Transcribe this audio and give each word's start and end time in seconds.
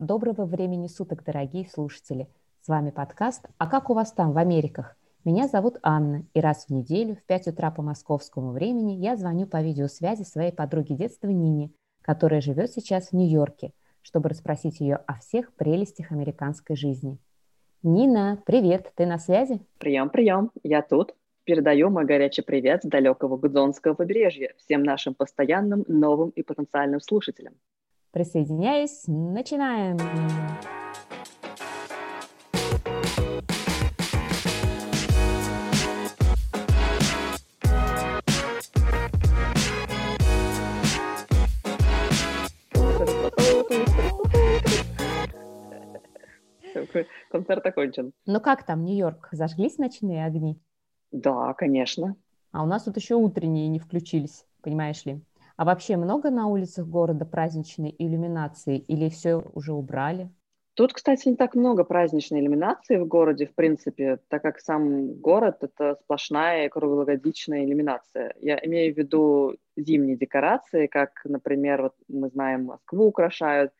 Доброго 0.00 0.46
времени 0.46 0.86
суток, 0.86 1.22
дорогие 1.24 1.68
слушатели! 1.68 2.26
С 2.62 2.68
вами 2.68 2.88
подкаст 2.88 3.44
«А 3.58 3.66
как 3.66 3.90
у 3.90 3.92
вас 3.92 4.12
там, 4.12 4.32
в 4.32 4.38
Америках?» 4.38 4.96
Меня 5.26 5.46
зовут 5.46 5.76
Анна, 5.82 6.24
и 6.32 6.40
раз 6.40 6.64
в 6.64 6.70
неделю 6.70 7.16
в 7.16 7.22
5 7.24 7.48
утра 7.48 7.70
по 7.70 7.82
московскому 7.82 8.52
времени 8.52 8.92
я 8.92 9.18
звоню 9.18 9.46
по 9.46 9.60
видеосвязи 9.60 10.22
своей 10.22 10.52
подруге 10.52 10.94
детства 10.94 11.28
Нине, 11.28 11.70
которая 12.00 12.40
живет 12.40 12.72
сейчас 12.72 13.10
в 13.10 13.12
Нью-Йорке, 13.12 13.74
чтобы 14.00 14.30
расспросить 14.30 14.80
ее 14.80 14.96
о 14.96 15.18
всех 15.18 15.52
прелестях 15.52 16.12
американской 16.12 16.76
жизни. 16.76 17.18
Нина, 17.82 18.42
привет, 18.46 18.92
ты 18.94 19.04
на 19.04 19.18
связи? 19.18 19.60
Прием, 19.76 20.08
прием, 20.08 20.50
я 20.62 20.80
тут. 20.80 21.14
Передаю 21.44 21.90
мой 21.90 22.06
горячий 22.06 22.40
привет 22.40 22.84
с 22.84 22.88
далекого 22.88 23.36
Гудзонского 23.36 23.92
побережья 23.92 24.54
всем 24.56 24.82
нашим 24.82 25.14
постоянным, 25.14 25.84
новым 25.88 26.30
и 26.30 26.42
потенциальным 26.42 27.02
слушателям. 27.02 27.52
Присоединяюсь, 28.12 29.04
начинаем! 29.06 29.96
Концерт 47.30 47.64
окончен. 47.64 48.12
Ну 48.26 48.40
как 48.40 48.64
там, 48.64 48.84
Нью-Йорк? 48.84 49.28
Зажглись 49.30 49.78
ночные 49.78 50.24
огни? 50.24 50.58
Да, 51.12 51.54
конечно. 51.54 52.16
А 52.50 52.64
у 52.64 52.66
нас 52.66 52.82
тут 52.82 52.96
еще 52.96 53.14
утренние 53.14 53.68
не 53.68 53.78
включились, 53.78 54.44
понимаешь 54.62 55.04
ли? 55.04 55.20
А 55.60 55.66
вообще 55.66 55.98
много 55.98 56.30
на 56.30 56.46
улицах 56.46 56.86
города 56.86 57.26
праздничной 57.26 57.94
иллюминации 57.98 58.78
или 58.78 59.10
все 59.10 59.44
уже 59.52 59.74
убрали? 59.74 60.30
Тут, 60.72 60.94
кстати, 60.94 61.28
не 61.28 61.36
так 61.36 61.54
много 61.54 61.84
праздничной 61.84 62.40
иллюминации 62.40 62.96
в 62.96 63.06
городе, 63.06 63.44
в 63.44 63.54
принципе, 63.54 64.20
так 64.28 64.40
как 64.40 64.58
сам 64.58 65.12
город— 65.20 65.58
это 65.60 65.98
сплошная 66.00 66.70
круглогодичная 66.70 67.66
иллюминация. 67.66 68.34
Я 68.40 68.58
имею 68.62 68.94
в 68.94 68.96
виду 68.96 69.58
зимние 69.76 70.16
декорации, 70.16 70.86
как, 70.86 71.20
например, 71.24 71.82
вот 71.82 71.94
мы 72.08 72.30
знаем, 72.30 72.64
Москву 72.64 73.08
украшают. 73.08 73.70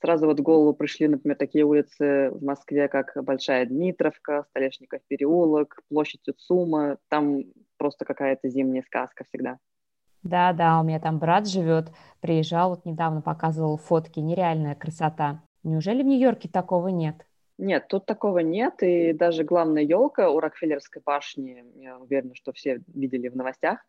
Сразу 0.00 0.24
вот 0.24 0.40
в 0.40 0.42
голову 0.42 0.72
пришли, 0.72 1.08
например, 1.08 1.36
такие 1.36 1.64
улицы 1.64 2.30
в 2.30 2.42
Москве, 2.42 2.88
как 2.88 3.12
Большая 3.22 3.66
Дмитровка, 3.66 4.46
Столешников 4.48 5.02
переулок, 5.08 5.82
площадь 5.90 6.26
Уцума. 6.26 6.96
Там 7.10 7.44
просто 7.76 8.06
какая-то 8.06 8.48
зимняя 8.48 8.82
сказка 8.82 9.24
всегда. 9.24 9.58
Да, 10.22 10.52
да, 10.52 10.80
у 10.80 10.84
меня 10.84 11.00
там 11.00 11.18
брат 11.18 11.46
живет, 11.46 11.92
приезжал, 12.20 12.70
вот 12.70 12.84
недавно 12.84 13.22
показывал 13.22 13.76
фотки, 13.76 14.20
нереальная 14.20 14.74
красота. 14.74 15.42
Неужели 15.62 16.02
в 16.02 16.06
Нью-Йорке 16.06 16.48
такого 16.48 16.88
нет? 16.88 17.24
Нет, 17.58 17.88
тут 17.88 18.06
такого 18.06 18.38
нет, 18.38 18.82
и 18.82 19.12
даже 19.12 19.42
главная 19.42 19.82
елка 19.82 20.30
у 20.30 20.38
Рокфеллерской 20.38 21.02
башни, 21.04 21.64
я 21.76 21.98
уверена, 21.98 22.34
что 22.34 22.52
все 22.52 22.80
видели 22.86 23.28
в 23.28 23.36
новостях, 23.36 23.80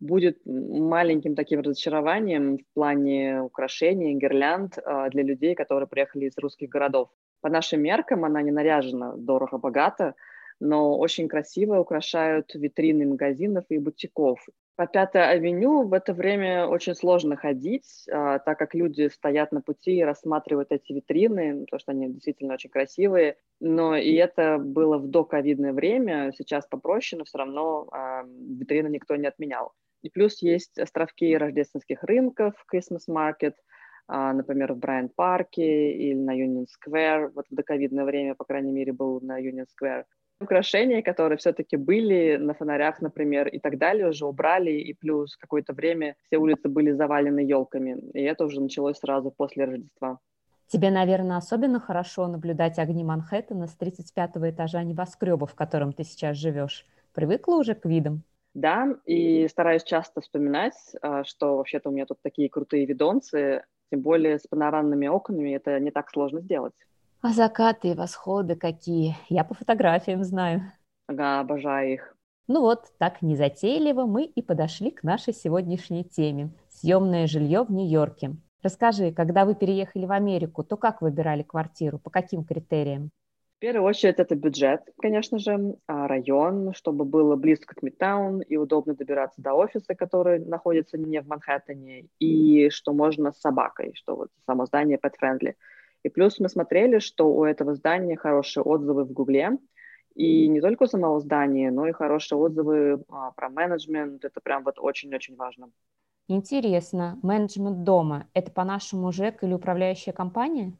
будет 0.00 0.38
маленьким 0.44 1.34
таким 1.34 1.60
разочарованием 1.60 2.58
в 2.58 2.74
плане 2.74 3.40
украшений, 3.42 4.14
гирлянд 4.14 4.78
а, 4.84 5.08
для 5.08 5.22
людей, 5.22 5.54
которые 5.54 5.88
приехали 5.88 6.26
из 6.26 6.36
русских 6.36 6.68
городов. 6.68 7.08
По 7.40 7.48
нашим 7.48 7.80
меркам 7.80 8.24
она 8.24 8.42
не 8.42 8.50
наряжена 8.50 9.14
дорого-богато, 9.16 10.14
но 10.60 10.98
очень 10.98 11.28
красиво 11.28 11.78
украшают 11.78 12.54
витрины 12.54 13.06
магазинов 13.06 13.64
и 13.70 13.78
бутиков. 13.78 14.46
По 14.76 14.86
Пятой 14.86 15.26
авеню 15.26 15.84
в 15.88 15.94
это 15.94 16.12
время 16.12 16.66
очень 16.66 16.94
сложно 16.94 17.34
ходить, 17.36 18.04
а, 18.12 18.38
так 18.38 18.58
как 18.58 18.74
люди 18.74 19.08
стоят 19.08 19.50
на 19.50 19.62
пути 19.62 19.96
и 19.96 20.04
рассматривают 20.04 20.70
эти 20.70 20.92
витрины, 20.92 21.64
потому 21.64 21.80
что 21.80 21.92
они 21.92 22.12
действительно 22.12 22.54
очень 22.54 22.68
красивые. 22.68 23.38
Но 23.58 23.96
и 23.96 24.12
это 24.14 24.58
было 24.58 24.98
в 24.98 25.08
доковидное 25.08 25.72
время, 25.72 26.30
сейчас 26.36 26.66
попроще, 26.66 27.18
но 27.18 27.24
все 27.24 27.38
равно 27.38 27.88
а, 27.90 28.24
витрины 28.24 28.88
никто 28.88 29.16
не 29.16 29.26
отменял. 29.26 29.72
И 30.02 30.10
плюс 30.10 30.42
есть 30.42 30.78
островки 30.78 31.34
рождественских 31.34 32.02
рынков, 32.02 32.52
Christmas 32.70 33.08
Market, 33.08 33.54
а, 34.08 34.34
например, 34.34 34.74
в 34.74 34.78
Брайан-парке 34.78 35.92
или 35.92 36.18
на 36.18 36.38
Union 36.38 36.66
Square. 36.66 37.32
Вот 37.34 37.46
в 37.50 37.54
доковидное 37.54 38.04
время, 38.04 38.34
по 38.34 38.44
крайней 38.44 38.72
мере, 38.72 38.92
был 38.92 39.22
на 39.22 39.40
Union 39.40 39.64
Square 39.66 40.04
украшения, 40.40 41.02
которые 41.02 41.38
все-таки 41.38 41.76
были 41.76 42.36
на 42.36 42.54
фонарях, 42.54 43.00
например, 43.00 43.48
и 43.48 43.58
так 43.58 43.78
далее, 43.78 44.08
уже 44.08 44.26
убрали, 44.26 44.70
и 44.70 44.92
плюс 44.94 45.36
какое-то 45.36 45.72
время 45.72 46.16
все 46.26 46.38
улицы 46.38 46.68
были 46.68 46.92
завалены 46.92 47.40
елками, 47.40 47.98
и 48.12 48.22
это 48.22 48.44
уже 48.44 48.60
началось 48.60 48.98
сразу 48.98 49.30
после 49.30 49.64
Рождества. 49.64 50.18
Тебе, 50.68 50.90
наверное, 50.90 51.36
особенно 51.36 51.78
хорошо 51.78 52.26
наблюдать 52.26 52.78
огни 52.78 53.04
Манхэттена 53.04 53.68
с 53.68 53.76
35-го 53.78 54.50
этажа 54.50 54.82
небоскреба, 54.82 55.46
в 55.46 55.54
котором 55.54 55.92
ты 55.92 56.02
сейчас 56.02 56.36
живешь. 56.36 56.84
Привыкла 57.14 57.54
уже 57.54 57.74
к 57.74 57.86
видам? 57.86 58.22
Да, 58.52 58.88
и 59.04 59.46
стараюсь 59.48 59.84
часто 59.84 60.20
вспоминать, 60.20 60.74
а, 61.02 61.24
что 61.24 61.56
вообще-то 61.56 61.90
у 61.90 61.92
меня 61.92 62.06
тут 62.06 62.18
такие 62.22 62.48
крутые 62.48 62.86
видонцы, 62.86 63.62
тем 63.90 64.00
более 64.00 64.38
с 64.38 64.46
панорамными 64.46 65.06
окнами 65.06 65.54
это 65.54 65.78
не 65.78 65.90
так 65.90 66.10
сложно 66.10 66.40
сделать. 66.40 66.74
А 67.26 67.32
закаты 67.32 67.88
и 67.88 67.94
восходы 67.94 68.54
какие? 68.54 69.16
Я 69.28 69.42
по 69.42 69.52
фотографиям 69.52 70.22
знаю. 70.22 70.62
Ага, 71.08 71.40
обожаю 71.40 71.94
их. 71.94 72.16
Ну 72.46 72.60
вот, 72.60 72.84
так 72.98 73.20
незатейливо 73.20 74.06
мы 74.06 74.26
и 74.26 74.42
подошли 74.42 74.92
к 74.92 75.02
нашей 75.02 75.34
сегодняшней 75.34 76.04
теме– 76.04 76.50
съемное 76.68 77.26
жилье 77.26 77.64
в 77.64 77.72
Нью-Йорке. 77.72 78.36
Расскажи, 78.62 79.10
когда 79.10 79.44
вы 79.44 79.56
переехали 79.56 80.06
в 80.06 80.12
Америку, 80.12 80.62
то 80.62 80.76
как 80.76 81.02
выбирали 81.02 81.42
квартиру, 81.42 81.98
по 81.98 82.10
каким 82.10 82.44
критериям? 82.44 83.10
В 83.56 83.58
первую 83.58 83.88
очередь 83.88 84.20
это 84.20 84.36
бюджет, 84.36 84.82
конечно 85.02 85.40
же, 85.40 85.74
а 85.88 86.06
район, 86.06 86.74
чтобы 86.74 87.04
было 87.04 87.34
близко 87.34 87.74
к 87.74 87.82
Мидтаун 87.82 88.40
и 88.40 88.56
удобно 88.56 88.94
добираться 88.94 89.42
до 89.42 89.54
офиса, 89.54 89.96
который 89.96 90.38
находится 90.38 90.96
не 90.96 91.20
в 91.20 91.26
Манхэттене, 91.26 92.06
и 92.20 92.70
что 92.70 92.92
можно 92.92 93.32
с 93.32 93.40
собакой, 93.40 93.94
что 93.96 94.14
вот 94.14 94.28
само 94.46 94.66
здание 94.66 95.00
pet-friendly– 95.02 95.54
и 96.06 96.08
плюс 96.08 96.38
мы 96.38 96.48
смотрели, 96.48 97.00
что 97.00 97.24
у 97.34 97.44
этого 97.44 97.74
здания 97.74 98.16
хорошие 98.16 98.62
отзывы 98.62 99.04
в 99.04 99.12
Гугле, 99.12 99.58
и 100.14 100.46
не 100.46 100.60
только 100.60 100.84
у 100.84 100.86
самого 100.86 101.18
здания, 101.18 101.72
но 101.72 101.88
и 101.88 101.92
хорошие 101.92 102.38
отзывы 102.38 103.02
а, 103.08 103.32
про 103.32 103.50
менеджмент. 103.50 104.24
Это 104.24 104.40
прям 104.40 104.62
вот 104.62 104.78
очень-очень 104.78 105.34
важно. 105.34 105.70
Интересно, 106.28 107.18
менеджмент 107.22 107.82
дома– 107.82 108.28
это 108.34 108.52
по-нашему 108.52 109.10
ЖЭК 109.10 109.42
или 109.42 109.52
управляющая 109.52 110.12
компания? 110.12 110.74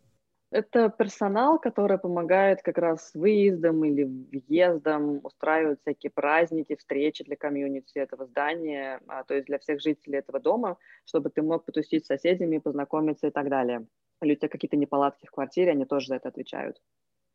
Это 0.56 0.88
персонал, 0.88 1.58
который 1.58 1.98
помогает 1.98 2.62
как 2.62 2.78
раз 2.78 3.10
с 3.10 3.14
выездом 3.14 3.84
или 3.84 4.04
въездом, 4.04 5.20
устраивает 5.22 5.80
всякие 5.82 6.10
праздники, 6.10 6.76
встречи 6.76 7.24
для 7.24 7.36
комьюнити 7.36 7.98
этого 7.98 8.24
здания, 8.26 9.00
а, 9.06 9.24
то 9.24 9.34
есть 9.34 9.46
для 9.46 9.58
всех 9.58 9.80
жителей 9.80 10.18
этого 10.18 10.40
дома, 10.40 10.78
чтобы 11.04 11.28
ты 11.30 11.42
мог 11.42 11.64
потусить 11.64 12.04
с 12.04 12.08
соседями, 12.08 12.58
познакомиться 12.58 13.26
и 13.26 13.30
так 13.30 13.48
далее 13.48 13.86
или 14.22 14.32
у 14.32 14.36
тебя 14.36 14.48
какие-то 14.48 14.76
неполадки 14.76 15.26
в 15.26 15.30
квартире, 15.30 15.72
они 15.72 15.84
тоже 15.84 16.08
за 16.08 16.16
это 16.16 16.28
отвечают. 16.28 16.80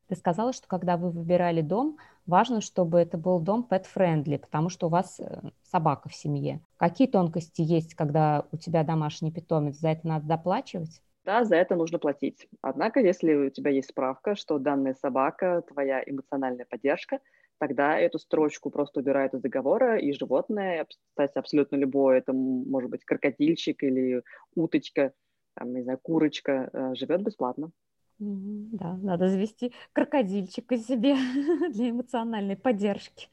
Ты 0.08 0.16
сказала, 0.16 0.52
что 0.52 0.66
когда 0.66 0.96
вы 0.96 1.10
выбирали 1.10 1.62
дом, 1.62 1.96
важно, 2.26 2.60
чтобы 2.60 2.98
это 2.98 3.16
был 3.16 3.40
дом 3.40 3.66
pet-friendly, 3.70 4.38
потому 4.38 4.68
что 4.68 4.88
у 4.88 4.90
вас 4.90 5.20
э, 5.20 5.40
собака 5.62 6.08
в 6.08 6.14
семье. 6.14 6.60
Какие 6.76 7.06
тонкости 7.06 7.62
есть, 7.62 7.94
когда 7.94 8.46
у 8.50 8.56
тебя 8.56 8.82
домашний 8.82 9.32
питомец? 9.32 9.76
За 9.76 9.90
это 9.90 10.06
надо 10.06 10.26
доплачивать? 10.26 11.00
Да, 11.24 11.44
за 11.44 11.56
это 11.56 11.76
нужно 11.76 11.98
платить. 11.98 12.48
Однако, 12.62 13.00
если 13.00 13.34
у 13.34 13.50
тебя 13.50 13.70
есть 13.70 13.90
справка, 13.90 14.34
что 14.34 14.58
данная 14.58 14.94
собака– 14.94 15.62
твоя 15.68 16.02
эмоциональная 16.04 16.66
поддержка, 16.68 17.20
тогда 17.58 17.96
эту 17.96 18.18
строчку 18.18 18.70
просто 18.70 19.00
убирают 19.00 19.34
из 19.34 19.40
договора, 19.40 19.98
и 19.98 20.12
животное, 20.12 20.86
кстати, 21.10 21.38
абсолютно 21.38 21.76
любое, 21.76 22.18
это 22.18 22.32
может 22.32 22.90
быть 22.90 23.04
крокодильчик 23.04 23.84
или 23.84 24.22
уточка, 24.56 25.12
там, 25.54 25.72
не 25.72 25.82
знаю, 25.82 25.98
курочка 26.02 26.70
э, 26.72 26.94
живет 26.96 27.22
бесплатно. 27.22 27.70
Да, 28.18 28.96
надо 28.96 29.28
завести 29.28 29.72
крокодильчика 29.92 30.76
себе 30.76 31.14
для 31.70 31.90
эмоциональной 31.90 32.56
поддержки. 32.56 33.28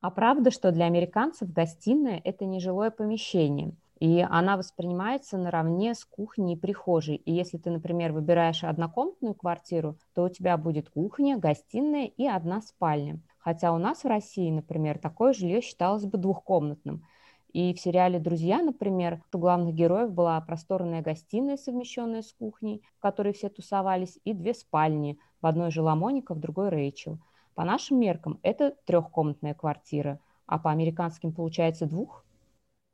А 0.00 0.10
правда, 0.10 0.50
что 0.50 0.72
для 0.72 0.86
американцев 0.86 1.52
гостиная– 1.52 2.20
это 2.24 2.46
нежилое 2.46 2.90
помещение, 2.90 3.76
и 4.00 4.26
она 4.28 4.56
воспринимается 4.56 5.38
наравне 5.38 5.94
с 5.94 6.04
кухней 6.04 6.54
и 6.54 6.58
прихожей. 6.58 7.16
И 7.16 7.32
если 7.32 7.58
ты, 7.58 7.70
например, 7.70 8.12
выбираешь 8.12 8.64
однокомнатную 8.64 9.34
квартиру, 9.34 9.96
то 10.14 10.24
у 10.24 10.28
тебя 10.28 10.56
будет 10.56 10.90
кухня, 10.90 11.38
гостиная 11.38 12.06
и 12.06 12.26
одна 12.26 12.60
спальня. 12.62 13.20
Хотя 13.38 13.72
у 13.72 13.78
нас 13.78 14.02
в 14.02 14.08
России, 14.08 14.50
например, 14.50 14.98
такое 14.98 15.32
жилье 15.32 15.60
считалось 15.60 16.04
бы 16.04 16.18
двухкомнатным– 16.18 17.04
и 17.52 17.74
в 17.74 17.80
сериале 17.80 18.20
«Друзья», 18.20 18.62
например, 18.62 19.22
у 19.32 19.38
главных 19.38 19.74
героев 19.74 20.12
была 20.12 20.40
просторная 20.40 21.02
гостиная, 21.02 21.56
совмещенная 21.56 22.22
с 22.22 22.32
кухней, 22.32 22.82
в 22.98 23.00
которой 23.00 23.32
все 23.32 23.48
тусовались, 23.48 24.20
и 24.24 24.32
две 24.32 24.54
спальни. 24.54 25.18
В 25.42 25.46
одной 25.46 25.72
жила 25.72 25.96
Моника, 25.96 26.34
в 26.34 26.38
другой 26.38 26.68
Рэйчел. 26.68 27.18
По 27.56 27.64
нашим 27.64 27.98
меркам 27.98 28.38
это 28.42 28.76
трехкомнатная 28.84 29.54
квартира, 29.54 30.20
а 30.46 30.58
по 30.60 30.70
американским 30.70 31.32
получается 31.32 31.86
двух? 31.86 32.24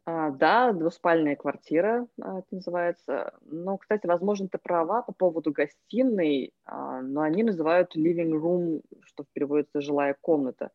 А, 0.09 0.31
да, 0.31 0.73
двуспальная 0.73 1.35
квартира 1.35 2.07
а, 2.23 2.39
это 2.39 2.47
называется. 2.53 3.35
Но, 3.43 3.77
кстати, 3.77 4.07
возможно, 4.07 4.49
ты 4.49 4.57
права 4.57 5.03
по 5.03 5.13
поводу 5.13 5.51
гостиной, 5.51 6.53
а, 6.65 7.03
но 7.03 7.23
они 7.23 7.43
называют 7.43 7.97
living 7.97 8.31
room, 8.31 8.83
что 9.03 9.25
переводится 9.33 9.81
жилая 9.81 10.17
комната. 10.21 10.71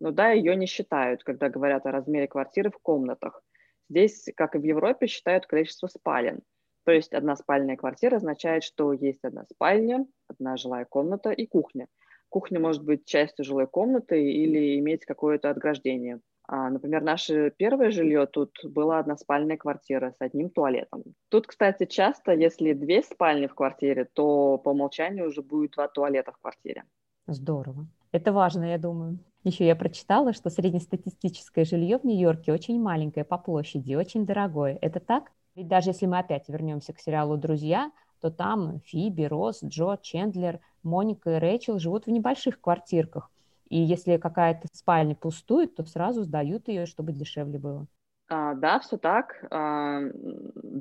Но 0.00 0.10
да, 0.10 0.30
ее 0.30 0.56
не 0.56 0.66
считают, 0.66 1.22
когда 1.22 1.48
говорят 1.48 1.86
о 1.86 1.92
размере 1.92 2.26
квартиры 2.26 2.70
в 2.70 2.78
комнатах. 2.82 3.40
Здесь, 3.88 4.26
как 4.36 4.56
и 4.56 4.58
в 4.58 4.64
Европе, 4.64 5.06
считают 5.06 5.46
количество 5.46 5.86
спален. 5.86 6.40
То 6.84 6.90
есть 6.90 7.12
одна 7.14 7.36
спальная 7.36 7.76
квартира 7.76 8.16
означает, 8.16 8.64
что 8.64 8.92
есть 8.92 9.22
одна 9.22 9.44
спальня, 9.44 10.04
одна 10.26 10.56
жилая 10.56 10.86
комната 10.86 11.30
и 11.30 11.46
кухня. 11.46 11.86
Кухня 12.28 12.58
может 12.58 12.82
быть 12.82 13.04
частью 13.04 13.44
жилой 13.44 13.68
комнаты 13.68 14.20
или 14.20 14.76
иметь 14.80 15.04
какое-то 15.04 15.50
отграждение 15.50 16.20
например, 16.48 17.02
наше 17.02 17.50
первое 17.56 17.90
жилье 17.90 18.26
тут 18.26 18.50
была 18.64 18.98
односпальная 18.98 19.56
квартира 19.56 20.12
с 20.12 20.16
одним 20.20 20.50
туалетом. 20.50 21.02
Тут, 21.28 21.46
кстати, 21.46 21.86
часто, 21.86 22.32
если 22.32 22.72
две 22.72 23.02
спальни 23.02 23.46
в 23.46 23.54
квартире, 23.54 24.08
то 24.12 24.58
по 24.58 24.70
умолчанию 24.70 25.28
уже 25.28 25.42
будет 25.42 25.72
два 25.72 25.88
туалета 25.88 26.32
в 26.32 26.38
квартире. 26.38 26.84
Здорово. 27.26 27.86
Это 28.10 28.32
важно, 28.32 28.64
я 28.64 28.78
думаю. 28.78 29.18
Еще 29.44 29.66
я 29.66 29.74
прочитала, 29.74 30.32
что 30.32 30.50
среднестатистическое 30.50 31.64
жилье 31.64 31.98
в 31.98 32.04
Нью-Йорке 32.04 32.52
очень 32.52 32.80
маленькое 32.80 33.24
по 33.24 33.38
площади, 33.38 33.94
очень 33.94 34.26
дорогое. 34.26 34.78
Это 34.80 35.00
так? 35.00 35.32
Ведь 35.54 35.68
даже 35.68 35.90
если 35.90 36.06
мы 36.06 36.18
опять 36.18 36.48
вернемся 36.48 36.92
к 36.92 37.00
сериалу 37.00 37.36
«Друзья», 37.36 37.90
то 38.20 38.30
там 38.30 38.80
Фиби, 38.84 39.24
Росс, 39.24 39.64
Джо, 39.64 39.98
Чендлер, 40.00 40.60
Моника 40.82 41.36
и 41.36 41.38
Рэйчел 41.38 41.78
живут 41.78 42.06
в 42.06 42.10
небольших 42.10 42.60
квартирках– 42.60 43.30
и 43.72 43.78
если 43.78 44.18
какая-то 44.18 44.68
спальня 44.70 45.14
пустует, 45.14 45.74
то 45.74 45.84
сразу 45.84 46.24
сдают 46.24 46.68
ее, 46.68 46.84
чтобы 46.84 47.12
дешевле 47.12 47.58
было. 47.58 47.86
А, 48.28 48.52
да, 48.54 48.80
все 48.80 48.98
так. 48.98 49.42
А, 49.50 50.00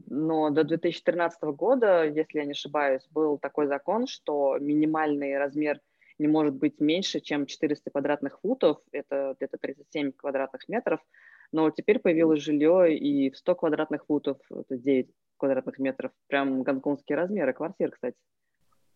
но 0.10 0.50
до 0.50 0.66
2013 0.66 1.42
года, 1.56 2.06
если 2.06 2.40
я 2.40 2.46
не 2.46 2.52
ошибаюсь, 2.52 3.08
был 3.10 3.38
такой 3.38 3.68
закон, 3.68 4.08
что 4.08 4.58
минимальный 4.60 5.38
размер 5.38 5.80
не 6.20 6.28
может 6.28 6.56
быть 6.56 6.82
меньше, 6.82 7.22
чем 7.22 7.46
400 7.46 7.92
квадратных 7.92 8.42
футов, 8.42 8.80
это 8.92 9.36
где-то 9.40 9.58
37 9.58 10.12
квадратных 10.12 10.68
метров, 10.68 11.00
но 11.54 11.72
теперь 11.72 12.00
появилось 12.00 12.42
жилье 12.42 12.94
и 12.94 13.30
в 13.32 13.38
100 13.38 13.56
квадратных 13.56 14.06
футов, 14.06 14.38
это 14.50 14.78
9 14.78 15.10
квадратных 15.38 15.80
метров, 15.80 16.12
прям 16.28 16.64
гонконгские 16.64 17.18
размеры 17.18 17.54
квартир, 17.54 17.92
кстати. 17.92 18.18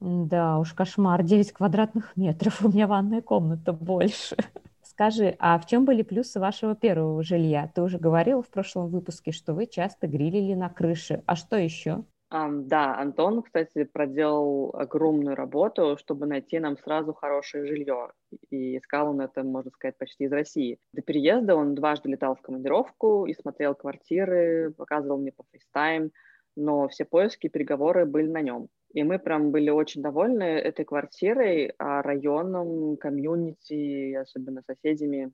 Да 0.06 0.60
уж, 0.60 0.74
кошмар, 0.74 1.24
9 1.24 1.52
квадратных 1.52 2.16
метров, 2.16 2.62
у 2.63 2.69
меня 2.69 2.86
ванная 2.86 3.24
комната 3.24 3.74
больше. 3.74 4.36
Скажи, 4.84 5.36
а 5.40 5.57
в 5.57 5.66
чем 5.66 5.84
были 5.84 6.04
плюсы 6.04 6.40
вашего 6.40 6.75
первого 6.75 7.24
жилья? 7.24 7.72
Ты 7.74 7.81
уже 7.81 7.98
говорила 7.98 8.44
в 8.44 8.50
прошлом 8.50 8.88
выпуске, 8.90 9.31
что 9.31 9.56
вы 9.56 9.66
часто 9.66 10.06
грилили 10.06 10.54
на 10.54 10.69
крыше. 10.69 11.24
А 11.25 11.36
что 11.36 11.57
еще? 11.57 12.04
Um, 12.31 12.63
да, 12.66 12.96
Антон, 13.00 13.42
кстати, 13.42 13.84
проделал 13.84 14.75
огромную 14.75 15.36
работу, 15.36 15.98
чтобы 16.00 16.28
найти 16.28 16.60
нам 16.60 16.78
сразу 16.78 17.13
хорошее 17.13 17.66
жилье. 17.66 18.12
И 18.51 18.78
искал 18.78 19.10
он 19.10 19.22
это, 19.22 19.44
можно 19.44 19.72
сказать, 19.72 19.98
почти 19.98 20.25
из 20.25 20.31
России. 20.31 20.78
До 20.94 21.01
переезда 21.01 21.56
он 21.56 21.74
дважды 21.74 22.10
летал 22.10 22.36
в 22.36 22.42
командировку 22.42 23.25
и 23.25 23.34
смотрел 23.34 23.74
квартиры, 23.74 24.72
показывал 24.78 25.18
мне 25.18 25.31
по 25.31 25.44
FaceTime, 25.51 26.12
но 26.56 26.88
все 26.88 27.06
поиски 27.06 27.48
переговоры 27.48 28.06
были 28.06 28.28
на 28.28 28.42
нем. 28.42 28.69
И 28.94 29.04
мы 29.04 29.19
прям 29.19 29.52
были 29.52 29.69
очень 29.69 30.02
довольны 30.02 30.44
этой 30.44 30.86
квартирой, 30.86 31.74
а 31.78 32.02
районом, 32.02 32.96
комьюнити, 32.98 34.13
особенно 34.13 34.62
соседями. 34.62 35.34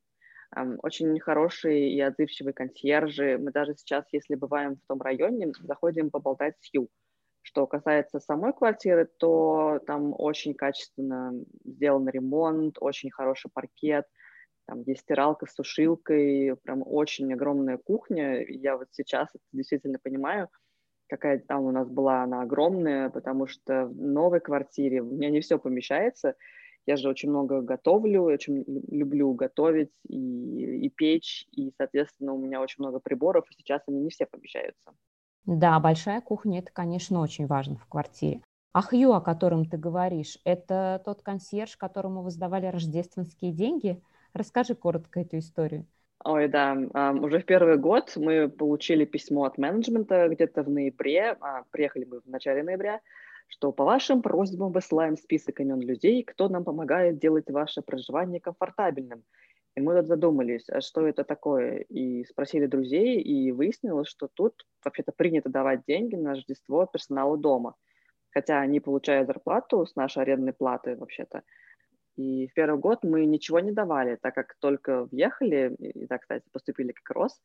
Очень 0.82 1.18
хорошие 1.20 1.92
и 1.92 2.02
отзывчивые 2.02 2.54
консьержи. 2.54 3.38
Мы 3.38 3.52
даже 3.52 3.76
сейчас, 3.76 4.06
если 4.12 4.36
бываем 4.36 4.76
в 4.76 4.88
том 4.88 5.02
районе, 5.02 5.54
заходим 5.62 6.10
поболтать 6.10 6.56
с 6.60 6.74
Ю. 6.74 6.90
Что 7.44 7.68
касается 7.68 8.20
самой 8.20 8.54
квартиры, 8.54 9.10
то 9.18 9.80
там 9.88 10.14
очень 10.18 10.54
качественно 10.54 11.34
сделан 11.64 12.08
ремонт, 12.10 12.78
очень 12.80 13.12
хороший 13.12 13.50
паркет, 13.52 14.06
там 14.68 14.82
есть 14.82 15.02
стиралка 15.02 15.48
с 15.48 15.54
сушилкой, 15.54 16.56
прям 16.64 16.84
очень 16.86 17.34
огромная 17.34 17.78
кухня. 17.78 18.46
Я 18.48 18.78
вот 18.78 18.90
сейчас 18.92 19.30
это 19.34 19.44
действительно 19.52 20.00
понимаю– 20.02 20.50
какая 21.12 21.40
там 21.40 21.66
у 21.66 21.72
нас 21.72 21.90
была, 21.90 22.24
она 22.24 22.42
огромная, 22.42 23.10
потому 23.10 23.46
что 23.46 23.86
в 23.88 24.02
новой 24.02 24.40
квартире 24.40 25.02
у 25.02 25.12
меня 25.12 25.30
не 25.30 25.42
все 25.42 25.60
помещается. 25.60 26.36
Я 26.86 26.96
же 26.96 27.10
очень 27.10 27.30
много 27.30 27.60
готовлю, 27.62 28.24
очень 28.24 28.64
люблю 28.66 29.34
готовить 29.34 29.92
и, 30.08 30.86
и 30.86 30.90
печь, 30.90 31.46
и, 31.52 31.74
соответственно, 31.78 32.34
у 32.34 32.38
меня 32.38 32.62
очень 32.62 32.78
много 32.80 33.02
приборов, 33.02 33.46
и 33.52 33.56
сейчас 33.56 33.82
они 33.88 34.00
не 34.00 34.10
все 34.10 34.26
помещаются. 34.26 34.94
Да, 35.46 35.78
большая 35.82 36.22
кухня– 36.22 36.60
это, 36.62 36.72
конечно, 36.72 37.20
очень 37.20 37.46
важно 37.46 37.76
в 37.76 37.86
квартире. 37.88 38.42
А 38.72 38.82
Хью, 38.82 39.12
о 39.12 39.20
котором 39.20 39.66
ты 39.66 39.76
говоришь, 39.76 40.40
это 40.46 41.02
тот 41.04 41.24
консьерж, 41.24 41.76
которому 41.76 42.22
вы 42.24 42.32
сдавали 42.32 42.68
рождественские 42.68 43.52
деньги? 43.52 44.02
Расскажи 44.32 44.76
коротко 44.76 45.20
эту 45.20 45.40
историю. 45.40 45.86
Ой, 46.24 46.48
да, 46.48 46.78
уже 47.20 47.40
в 47.40 47.46
первый 47.46 47.78
год 47.78 48.14
мы 48.16 48.48
получили 48.48 49.06
письмо 49.06 49.46
от 49.46 49.58
менеджмента 49.58 50.28
где-то 50.28 50.62
в 50.62 50.70
ноябре, 50.70 51.36
а, 51.40 51.64
приехали 51.72 52.06
мы 52.06 52.22
в 52.22 52.28
начале 52.28 52.62
ноября, 52.62 53.02
что 53.48 53.72
по 53.72 53.84
вашим 53.86 54.22
просьбам 54.22 54.72
высылаем 54.72 55.18
список 55.18 55.60
имен 55.62 55.82
людей, 55.82 56.24
кто 56.24 56.48
нам 56.48 56.64
помогает 56.64 57.18
делать 57.18 57.50
ваше 57.50 57.82
проживание 57.82 58.40
комфортабельным. 58.40 59.24
И 59.76 59.82
мы 59.82 59.98
тут 59.98 60.08
задумались, 60.08 60.70
а 60.70 60.82
что 60.82 61.08
это 61.08 61.24
такое, 61.24 61.78
и 61.90 62.24
спросили 62.26 62.68
друзей, 62.68 63.20
и 63.22 63.52
выяснилось, 63.52 64.08
что 64.08 64.28
тут 64.32 64.66
вообще-то 64.84 65.14
принято 65.14 65.50
давать 65.50 65.86
деньги 65.88 66.16
на 66.16 66.32
Рождество 66.32 66.86
персоналу 66.86 67.38
дома. 67.38 67.76
Хотя 68.32 68.60
они 68.60 68.80
получают 68.80 69.28
зарплату 69.28 69.86
с 69.86 69.96
нашей 69.96 70.22
арендной 70.24 70.54
платы 70.54 70.96
вообще-то, 70.98 71.42
и 72.16 72.48
в 72.48 72.54
первый 72.54 72.80
год 72.80 73.04
мы 73.04 73.26
ничего 73.26 73.60
не 73.60 73.72
давали, 73.72 74.18
так 74.22 74.36
как 74.36 74.56
только 74.60 75.06
въехали, 75.06 75.76
и 75.80 76.08
так, 76.08 76.22
кстати, 76.22 76.44
поступили 76.52 76.92
как 76.92 77.16
Рос 77.16 77.42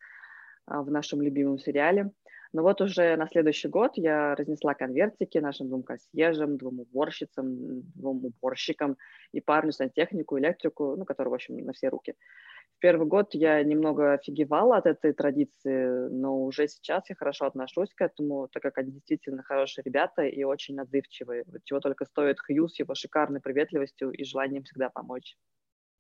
а, 0.67 0.83
в 0.83 0.91
нашем 0.91 1.23
любимом 1.23 1.59
сериале. 1.59 2.11
Но 2.53 2.63
вот 2.63 2.81
уже 2.81 3.17
на 3.17 3.29
следующий 3.29 3.69
год 3.69 3.93
я 3.97 4.35
разнесла 4.35 4.75
конвертики 4.75 5.39
нашим 5.39 5.69
двум 5.69 5.83
консьержам, 5.83 6.57
двум 6.57 6.81
уборщицам, 6.81 7.83
двум 7.95 8.25
уборщикам 8.25 8.97
и 9.33 9.41
парню 9.41 9.73
сантехнику, 9.73 10.39
электрику, 10.39 10.97
ну, 10.97 11.05
который, 11.05 11.29
в 11.29 11.35
общем, 11.35 11.57
на 11.59 11.73
все 11.73 11.89
руки. 11.89 12.15
В 12.56 12.56
первый 12.79 13.07
год 13.07 13.35
я 13.35 13.63
немного 13.63 14.15
офигевала 14.15 14.77
от 14.77 14.87
этой 14.87 15.13
традиции, 15.13 16.09
но 16.11 16.45
уже 16.45 16.69
сейчас 16.69 17.09
я 17.09 17.17
хорошо 17.17 17.47
отношусь 17.47 17.93
к 17.95 18.01
этому, 18.01 18.49
так 18.49 18.63
как 18.63 18.79
они 18.79 18.93
действительно 18.93 19.43
хорошие 19.43 19.83
ребята 19.85 20.23
и 20.23 20.45
очень 20.45 20.79
отзывчивые. 20.79 21.45
Чего 21.65 21.81
только 21.81 22.05
стоит 22.05 22.39
Хью 22.41 22.69
с 22.69 22.79
его 22.79 22.95
шикарной 22.95 23.41
приветливостью 23.41 24.11
и 24.11 24.25
желанием 24.25 24.65
всегда 24.65 24.91
помочь. 24.91 25.37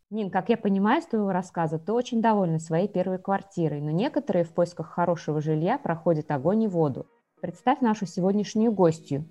Нин, 0.08 0.30
как 0.30 0.48
я 0.50 0.56
понимаю 0.56 1.00
из 1.00 1.06
твоего 1.06 1.32
рассказа, 1.32 1.80
ты 1.80 1.92
очень 1.92 2.22
довольна 2.22 2.60
своей 2.60 2.86
первой 2.86 3.18
квартирой, 3.18 3.80
но 3.80 3.90
некоторые 3.90 4.44
в 4.44 4.54
поисках 4.54 4.88
хорошего 4.88 5.40
жилья 5.40 5.78
проходят 5.78 6.30
огонь 6.30 6.62
и 6.62 6.68
воду. 6.68 7.06
Представь 7.40 7.80
нашу 7.80 8.06
сегодняшнюю 8.06 8.70
гостью. 8.70 9.24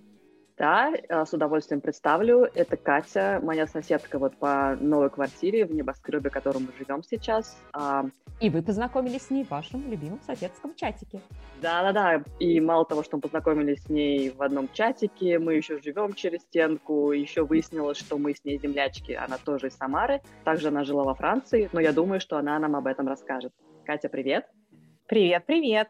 Да, 0.58 0.92
э, 0.92 1.26
с 1.26 1.34
удовольствием 1.34 1.82
представлю. 1.82 2.48
Это 2.54 2.78
Катя, 2.78 3.42
моя 3.44 3.68
соседка 3.68 4.20
вот 4.20 4.38
по 4.38 4.78
новой 4.80 5.10
квартире 5.10 5.66
в 5.66 5.74
небоскребе, 5.74 6.30
в 6.30 6.34
котором 6.34 6.64
мы 6.64 6.70
живем 6.78 7.04
сейчас. 7.04 7.62
А, 7.74 8.06
и 8.40 8.50
вы 8.50 8.62
познакомились 8.62 9.24
с 9.24 9.30
ней 9.30 9.44
в 9.44 9.52
вашем 9.52 9.90
любимом 9.92 10.22
соседском 10.26 10.74
чатике. 10.76 11.22
Да-да-да, 11.62 12.24
и 12.40 12.62
мало 12.62 12.86
того, 12.86 13.04
что 13.04 13.18
мы 13.18 13.22
познакомились 13.22 13.84
с 13.84 13.90
ней 13.90 14.30
в 14.30 14.42
одном 14.42 14.70
чатике, 14.72 15.40
мы 15.40 15.56
еще 15.56 15.82
живем 15.82 16.14
через 16.14 16.42
стенку, 16.44 17.12
еще 17.12 17.44
выяснилось, 17.44 17.98
что 17.98 18.18
мы 18.18 18.34
с 18.34 18.46
ней 18.46 18.58
землячки, 18.58 19.12
она 19.12 19.38
тоже 19.38 19.68
из 19.68 19.76
Самары, 19.76 20.22
также 20.46 20.70
она 20.70 20.86
жила 20.86 21.04
во 21.04 21.16
Франции, 21.16 21.70
но 21.74 21.82
я 21.82 21.92
думаю, 21.92 22.22
что 22.22 22.38
она 22.38 22.58
нам 22.60 22.78
об 22.78 22.88
этом 22.88 23.08
расскажет. 23.10 23.54
Катя, 23.86 24.08
привет! 24.08 24.46
Привет-привет! 25.08 25.90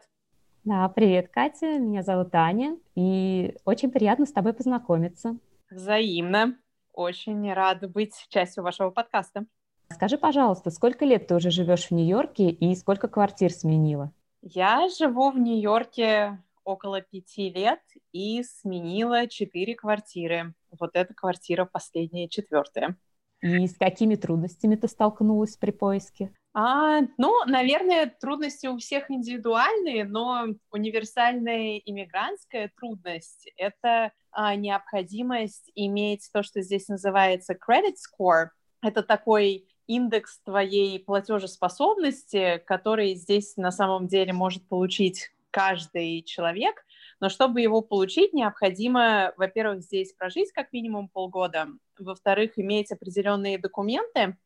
Да, 0.66 0.88
привет, 0.88 1.28
Катя. 1.28 1.78
Меня 1.78 2.02
зовут 2.02 2.34
Аня, 2.34 2.76
и 2.96 3.54
очень 3.64 3.88
приятно 3.88 4.26
с 4.26 4.32
тобой 4.32 4.52
познакомиться. 4.52 5.38
Взаимно. 5.70 6.58
Очень 6.92 7.52
рада 7.52 7.86
быть 7.86 8.26
частью 8.30 8.64
вашего 8.64 8.90
подкаста. 8.90 9.46
Скажи, 9.92 10.18
пожалуйста, 10.18 10.70
сколько 10.70 11.04
лет 11.04 11.28
ты 11.28 11.36
уже 11.36 11.52
живешь 11.52 11.86
в 11.86 11.90
Нью-Йорке 11.92 12.50
и 12.50 12.74
сколько 12.74 13.06
квартир 13.06 13.52
сменила? 13.52 14.10
Я 14.42 14.88
живу 14.88 15.30
в 15.30 15.38
Нью-Йорке 15.38 16.42
около 16.64 17.00
пяти 17.00 17.48
лет 17.48 17.82
и 18.10 18.42
сменила 18.42 19.28
четыре 19.28 19.76
квартиры. 19.76 20.52
Вот 20.80 20.90
эта 20.94 21.14
квартира 21.14 21.64
последняя, 21.64 22.28
четвертая. 22.28 22.96
И 23.40 23.68
с 23.68 23.76
какими 23.76 24.16
трудностями 24.16 24.74
ты 24.74 24.88
столкнулась 24.88 25.56
при 25.56 25.70
поиске? 25.70 26.32
А, 26.58 27.02
ну, 27.18 27.44
наверное, 27.44 28.06
трудности 28.18 28.66
у 28.66 28.78
всех 28.78 29.10
индивидуальные, 29.10 30.06
но 30.06 30.46
универсальная 30.70 31.82
иммигрантская 31.84 32.72
трудность— 32.74 33.46
это 33.58 34.10
а, 34.30 34.54
необходимость 34.54 35.70
иметь 35.74 36.30
то, 36.32 36.42
что 36.42 36.62
здесь 36.62 36.88
называется 36.88 37.52
credit 37.52 37.96
score. 37.96 38.46
Это 38.80 39.02
такой 39.02 39.68
индекс 39.86 40.40
твоей 40.46 40.98
платежеспособности, 40.98 42.62
который 42.66 43.16
здесь 43.16 43.58
на 43.58 43.70
самом 43.70 44.06
деле 44.06 44.32
может 44.32 44.66
получить 44.66 45.32
каждый 45.50 46.22
человек, 46.22 46.86
но 47.20 47.28
чтобы 47.28 47.60
его 47.60 47.82
получить, 47.82 48.32
необходимо, 48.32 49.34
во-первых, 49.36 49.82
здесь 49.82 50.14
прожить 50.14 50.52
как 50.52 50.72
минимум 50.72 51.10
полгода, 51.10 51.68
во-вторых, 51.98 52.52
иметь 52.58 52.92
определенные 52.92 53.58
документы 53.58 54.38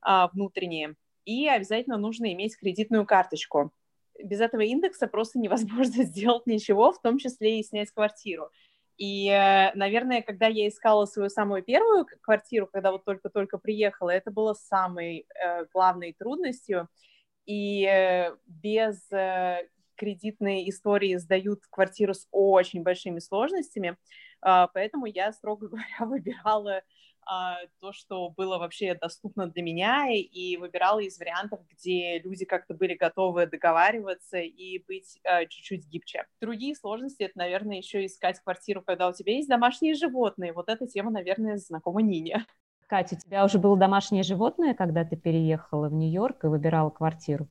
а, 0.00 0.28
внутренние, 0.28 0.94
и 1.28 1.46
обязательно 1.46 1.98
нужно 1.98 2.32
иметь 2.32 2.56
кредитную 2.56 3.04
карточку. 3.04 3.70
Без 4.18 4.40
этого 4.40 4.62
индекса 4.62 5.06
просто 5.06 5.38
невозможно 5.38 6.02
сделать 6.04 6.46
ничего, 6.46 6.90
в 6.90 7.02
том 7.02 7.18
числе 7.18 7.60
и 7.60 7.62
снять 7.62 7.90
квартиру. 7.90 8.48
И, 8.96 9.28
э, 9.28 9.74
наверное, 9.74 10.22
когда 10.22 10.46
я 10.46 10.66
искала 10.66 11.04
свою 11.04 11.28
самую 11.28 11.62
первую 11.62 12.06
квартиру, 12.22 12.66
когда 12.66 12.92
вот 12.92 13.04
только-только 13.04 13.58
приехала, 13.58 14.08
это 14.08 14.30
было 14.30 14.54
самой 14.54 15.26
э, 15.38 15.66
главной 15.66 16.14
трудностью. 16.18 16.88
И 17.44 17.84
э, 17.84 18.34
без 18.46 18.98
э, 19.12 19.68
кредитной 19.96 20.66
истории 20.70 21.14
сдают 21.16 21.60
квартиру 21.68 22.14
с 22.14 22.26
очень 22.30 22.82
большими 22.82 23.18
сложностями, 23.18 23.98
э, 24.46 24.66
поэтому 24.72 25.04
я, 25.04 25.30
строго 25.32 25.68
говоря, 25.68 26.06
выбирала 26.06 26.80
то, 27.80 27.92
что 27.92 28.30
было 28.30 28.58
вообще 28.58 28.94
доступно 28.94 29.46
для 29.46 29.62
меня, 29.62 30.08
и 30.10 30.56
выбирала 30.56 31.00
из 31.00 31.18
вариантов, 31.18 31.60
где 31.70 32.18
люди 32.20 32.44
как-то 32.44 32.74
были 32.74 32.94
готовы 32.94 33.46
договариваться 33.46 34.38
и 34.38 34.82
быть 34.86 35.18
а, 35.24 35.44
чуть-чуть 35.44 35.86
гибче. 35.88 36.26
Другие 36.40 36.74
сложности— 36.74 37.22
это, 37.24 37.36
наверное, 37.36 37.76
еще 37.76 38.06
искать 38.06 38.40
квартиру, 38.40 38.82
когда 38.82 39.08
у 39.08 39.12
тебя 39.12 39.34
есть 39.34 39.48
домашние 39.48 39.94
животные. 39.94 40.52
Вот 40.52 40.68
эта 40.68 40.86
тема, 40.86 41.10
наверное, 41.10 41.58
знакома 41.58 42.00
Нине. 42.00 42.46
Катя, 42.86 43.16
у 43.16 43.18
тебя 43.18 43.44
уже 43.44 43.58
было 43.58 43.76
домашнее 43.76 44.22
животное, 44.22 44.74
когда 44.74 45.04
ты 45.04 45.16
переехала 45.16 45.88
в 45.88 45.92
Нью-Йорк 45.92 46.44
и 46.44 46.46
выбирала 46.46 46.88
квартиру? 46.88 47.48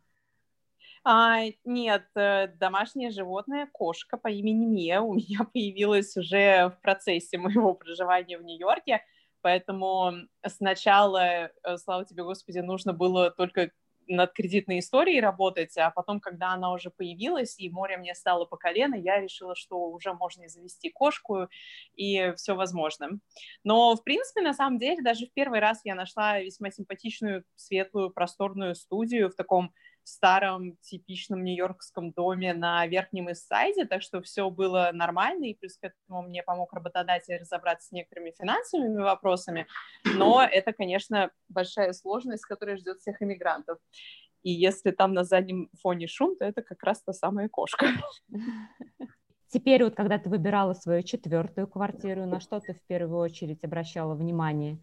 А, 1.04 1.44
нет, 1.64 2.08
э, 2.16 2.48
домашнее 2.48 3.12
животное, 3.12 3.70
кошка 3.72 4.18
по 4.18 4.28
имени 4.28 4.66
Мия, 4.66 5.00
у 5.00 5.14
меня 5.14 5.40
появилась 5.54 6.18
уже 6.18 6.70
в 6.70 6.82
процессе 6.82 7.38
моего 7.38 7.76
проживания 7.76 8.38
в 8.38 8.44
Нью-Йорке. 8.44 9.04
Поэтому 9.42 10.12
сначала, 10.46 11.52
э, 11.64 11.78
слава 11.78 12.06
тебе, 12.06 12.24
Господи, 12.24 12.60
нужно 12.60 12.94
было 12.94 13.32
только 13.32 13.72
над 14.08 14.34
кредитной 14.34 14.80
историей 14.80 15.20
работать, 15.22 15.78
а 15.78 15.92
потом, 15.92 16.20
когда 16.20 16.54
она 16.54 16.72
уже 16.72 16.90
появилась, 16.90 17.60
и 17.60 17.70
море 17.70 17.98
мне 17.98 18.16
стало 18.16 18.46
по 18.46 18.58
колено, 18.58 18.96
я 18.96 19.20
решила, 19.20 19.56
что 19.56 19.90
уже 19.90 20.14
можно 20.14 20.44
и 20.44 20.48
завести 20.48 20.90
кошку, 20.90 21.50
и 21.96 22.34
все 22.38 22.56
возможно. 22.56 23.20
Но, 23.64 23.96
в 23.96 24.04
принципе, 24.04 24.42
на 24.42 24.54
самом 24.54 24.80
деле, 24.80 25.02
даже 25.02 25.26
в 25.26 25.34
первый 25.34 25.60
раз 25.60 25.82
я 25.84 25.96
нашла 25.96 26.40
весьма 26.40 26.72
симпатичную, 26.72 27.44
светлую, 27.56 28.12
просторную 28.12 28.76
студию 28.76 29.30
в 29.30 29.36
таком 29.36 29.74
старом 30.08 30.78
типичном 30.78 31.44
нью-йоркском 31.44 32.12
доме 32.12 32.54
на 32.54 32.86
Верхнем 32.88 33.32
Иссайде, 33.32 33.86
так 33.86 34.02
что 34.02 34.22
все 34.22 34.50
было 34.50 34.92
нормально, 34.94 35.46
и 35.46 35.54
плюс 35.54 35.78
к 35.78 35.84
этому 35.84 36.22
мне 36.24 36.44
помог 36.44 36.74
работодатель 36.74 37.38
разобраться 37.38 37.88
с 37.88 37.92
некоторыми 37.92 38.34
финансовыми 38.38 39.02
вопросами, 39.02 39.68
но 40.04 40.42
это, 40.52 40.74
конечно, 40.74 41.32
большая 41.50 41.94
сложность, 41.94 42.46
которая 42.46 42.78
ждет 42.78 43.00
всех 43.00 43.22
иммигрантов. 43.22 43.80
И 44.44 44.52
если 44.52 44.92
там 44.92 45.14
на 45.14 45.24
заднем 45.24 45.70
фоне 45.82 46.08
шум, 46.08 46.38
то 46.38 46.46
это 46.46 46.62
как 46.62 46.82
раз 46.84 47.04
та 47.04 47.12
самая 47.14 47.50
кошка. 47.50 47.88
Теперь 49.50 49.84
вот, 49.84 49.96
когда 49.96 50.20
ты 50.20 50.30
выбирала 50.30 50.74
свою 50.74 51.04
четвертую 51.04 51.68
квартиру, 51.68 52.26
на 52.26 52.40
что 52.40 52.60
ты 52.60 52.74
в 52.74 52.82
первую 52.86 53.20
очередь 53.20 53.64
обращала 53.64 54.14
внимание? 54.14 54.80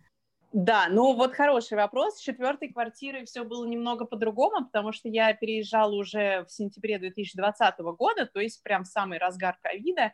Да, 0.54 0.86
ну 0.88 1.14
вот 1.14 1.34
хороший 1.34 1.76
вопрос. 1.76 2.18
С 2.18 2.20
четвертой 2.20 2.68
квартирой 2.68 3.24
все 3.24 3.42
было 3.42 3.66
немного 3.66 4.04
по-другому, 4.04 4.66
потому 4.66 4.92
что 4.92 5.08
я 5.08 5.32
переезжала 5.34 5.92
уже 5.92 6.44
в 6.44 6.52
сентябре 6.52 6.96
2020 7.00 7.76
года, 7.98 8.24
то 8.26 8.38
есть 8.38 8.62
прям 8.62 8.84
в 8.84 8.86
самый 8.86 9.18
разгар 9.18 9.58
ковида, 9.60 10.12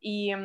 и 0.00 0.36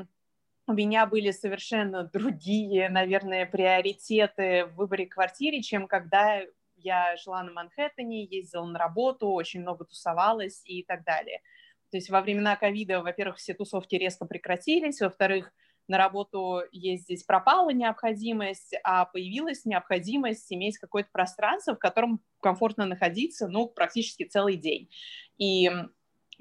у 0.68 0.74
меня 0.74 1.08
были 1.08 1.32
совершенно 1.32 2.04
другие, 2.04 2.88
наверное, 2.90 3.48
приоритеты 3.48 4.66
в 4.68 4.76
выборе 4.76 5.08
квартиры, 5.08 5.62
чем 5.62 5.88
когда 5.88 6.42
я 6.76 7.16
жила 7.18 7.42
на 7.42 7.52
Манхэттене, 7.52 8.26
ездила 8.26 8.66
на 8.66 8.78
работу, 8.78 9.28
очень 9.30 9.62
много 9.62 9.86
тусовалась 9.86 10.62
и 10.66 10.84
так 10.84 11.04
далее. 11.04 11.42
То 11.90 11.98
есть 11.98 12.12
во 12.12 12.22
времена 12.22 12.56
ковида, 12.58 13.02
во-первых, 13.02 13.38
все 13.38 13.56
тусовки 13.56 13.96
резко 13.96 14.26
прекратились, 14.28 15.02
во-вторых, 15.02 15.52
на 15.92 15.98
работу 15.98 16.62
ездить 16.72 17.28
пропала 17.28 17.72
необходимость, 17.72 18.74
а 18.84 19.06
появилась 19.06 19.66
необходимость 19.66 20.52
иметь 20.54 20.78
какое-то 20.78 21.10
пространство, 21.12 21.76
в 21.76 21.80
котором 21.80 22.22
комфортно 22.42 22.86
находиться, 22.86 23.50
ну, 23.50 23.68
практически 23.68 24.24
целый 24.24 24.56
день. 24.56 24.90
И 25.38 25.70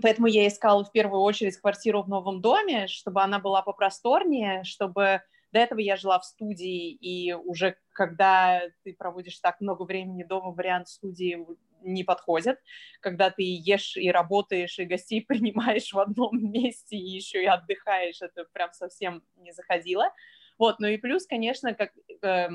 поэтому 0.00 0.28
я 0.28 0.47
искала 0.47 0.85
в 0.85 0.92
первую 0.92 1.21
очередь 1.23 1.57
квартиру 1.57 2.02
в 2.02 2.09
новом 2.09 2.40
доме, 2.40 2.87
чтобы 2.87 3.23
она 3.23 3.40
была 3.40 3.62
попросторнее, 3.62 4.62
чтобы 4.62 5.23
до 5.52 5.59
этого 5.59 5.80
я 5.80 5.97
жила 5.97 6.21
в 6.21 6.25
студии, 6.25 6.92
и 6.92 7.33
уже 7.33 7.76
когда 7.92 8.62
ты 8.85 8.95
проводишь 8.95 9.40
так 9.40 9.61
много 9.61 9.83
времени 9.83 10.23
дома, 10.23 10.52
вариант 10.52 10.87
студии 10.87 11.45
не 11.82 12.04
подходят, 12.04 12.58
когда 13.00 13.30
ты 13.30 13.42
ешь 13.42 13.96
и 13.96 14.10
работаешь, 14.10 14.78
и 14.78 14.84
гостей 14.84 15.25
принимаешь 15.26 15.92
в 15.92 15.99
одном 15.99 16.50
месте, 16.50 16.96
и 16.96 17.16
еще 17.16 17.42
и 17.42 17.46
отдыхаешь, 17.46 18.22
это 18.22 18.46
прям 18.52 18.72
совсем 18.72 19.22
не 19.37 19.52
заходило. 19.52 20.12
Вот, 20.58 20.78
ну 20.78 20.88
и 20.88 20.99
плюс, 20.99 21.26
конечно, 21.26 21.75
как, 21.75 21.92
э, 22.22 22.49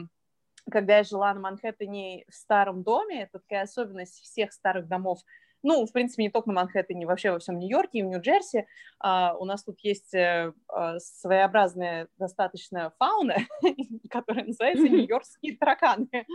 когда 0.69 0.97
я 0.97 1.03
жила 1.03 1.33
на 1.33 1.39
Манхэттене 1.39 2.25
в 2.29 2.33
старом 2.33 2.83
доме, 2.83 3.23
это 3.23 3.39
такая 3.39 3.63
особенность 3.63 4.21
всех 4.21 4.53
старых 4.53 4.87
домов, 4.87 5.19
ну, 5.67 5.83
в 5.87 5.91
принципе, 5.91 6.21
не 6.21 6.29
только 6.29 6.49
на 6.49 6.61
Манхэттене, 6.61 7.07
вообще 7.07 7.31
во 7.31 7.39
всем 7.39 7.57
Нью-Йорке 7.57 7.97
и 7.97 8.03
в 8.03 8.05
Нью-Джерси. 8.05 8.67
А, 8.99 9.35
у 9.35 9.45
нас 9.45 9.63
тут 9.63 9.79
есть 9.79 10.13
а, 10.13 10.53
своеобразная 10.99 12.07
достаточно 12.19 12.93
фауна, 12.99 13.37
которая 14.11 14.45
называется 14.45 14.87
нью-йоркские 14.87 15.57
тараканы. 15.57 16.27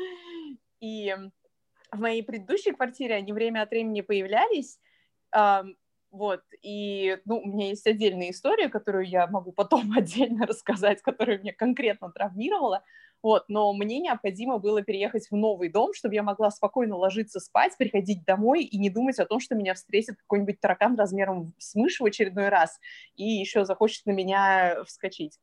И 0.81 1.15
в 1.93 2.01
моей 2.01 2.23
предыдущей 2.23 2.73
квартире 2.73 3.17
они 3.17 3.33
время 3.33 3.63
от 3.63 3.71
времени 3.71 4.01
появлялись, 4.01 4.79
вот, 6.13 6.43
и, 6.63 7.19
ну, 7.25 7.39
у 7.41 7.47
меня 7.47 7.69
есть 7.69 7.87
отдельная 7.87 8.31
история, 8.31 8.69
которую 8.69 9.07
я 9.07 9.29
могу 9.29 9.53
потом 9.53 9.93
отдельно 9.97 10.47
рассказать, 10.47 11.03
которая 11.03 11.39
меня 11.39 11.53
конкретно 11.53 12.11
травмировала, 12.11 12.83
вот, 13.23 13.45
но 13.49 13.73
мне 13.75 14.01
необходимо 14.01 14.59
было 14.59 14.83
переехать 14.83 15.29
в 15.31 15.37
новый 15.37 15.69
дом, 15.69 15.93
чтобы 15.93 16.15
я 16.15 16.23
могла 16.23 16.51
спокойно 16.51 16.97
ложиться 16.97 17.39
спать, 17.39 17.77
приходить 17.77 18.25
домой 18.25 18.65
и 18.65 18.79
не 18.79 18.91
думать 18.91 19.19
о 19.19 19.27
том, 19.27 19.41
что 19.41 19.55
меня 19.55 19.75
встретит 19.75 20.17
какой-нибудь 20.17 20.59
таракан 20.59 20.97
размером 20.97 21.53
с 21.59 21.75
мышь 21.75 22.01
в 22.01 22.05
очередной 22.05 22.49
раз 22.49 22.81
и 23.17 23.25
еще 23.25 23.65
захочет 23.65 24.07
на 24.07 24.13
меня 24.13 24.83
вскочить. 24.85 25.39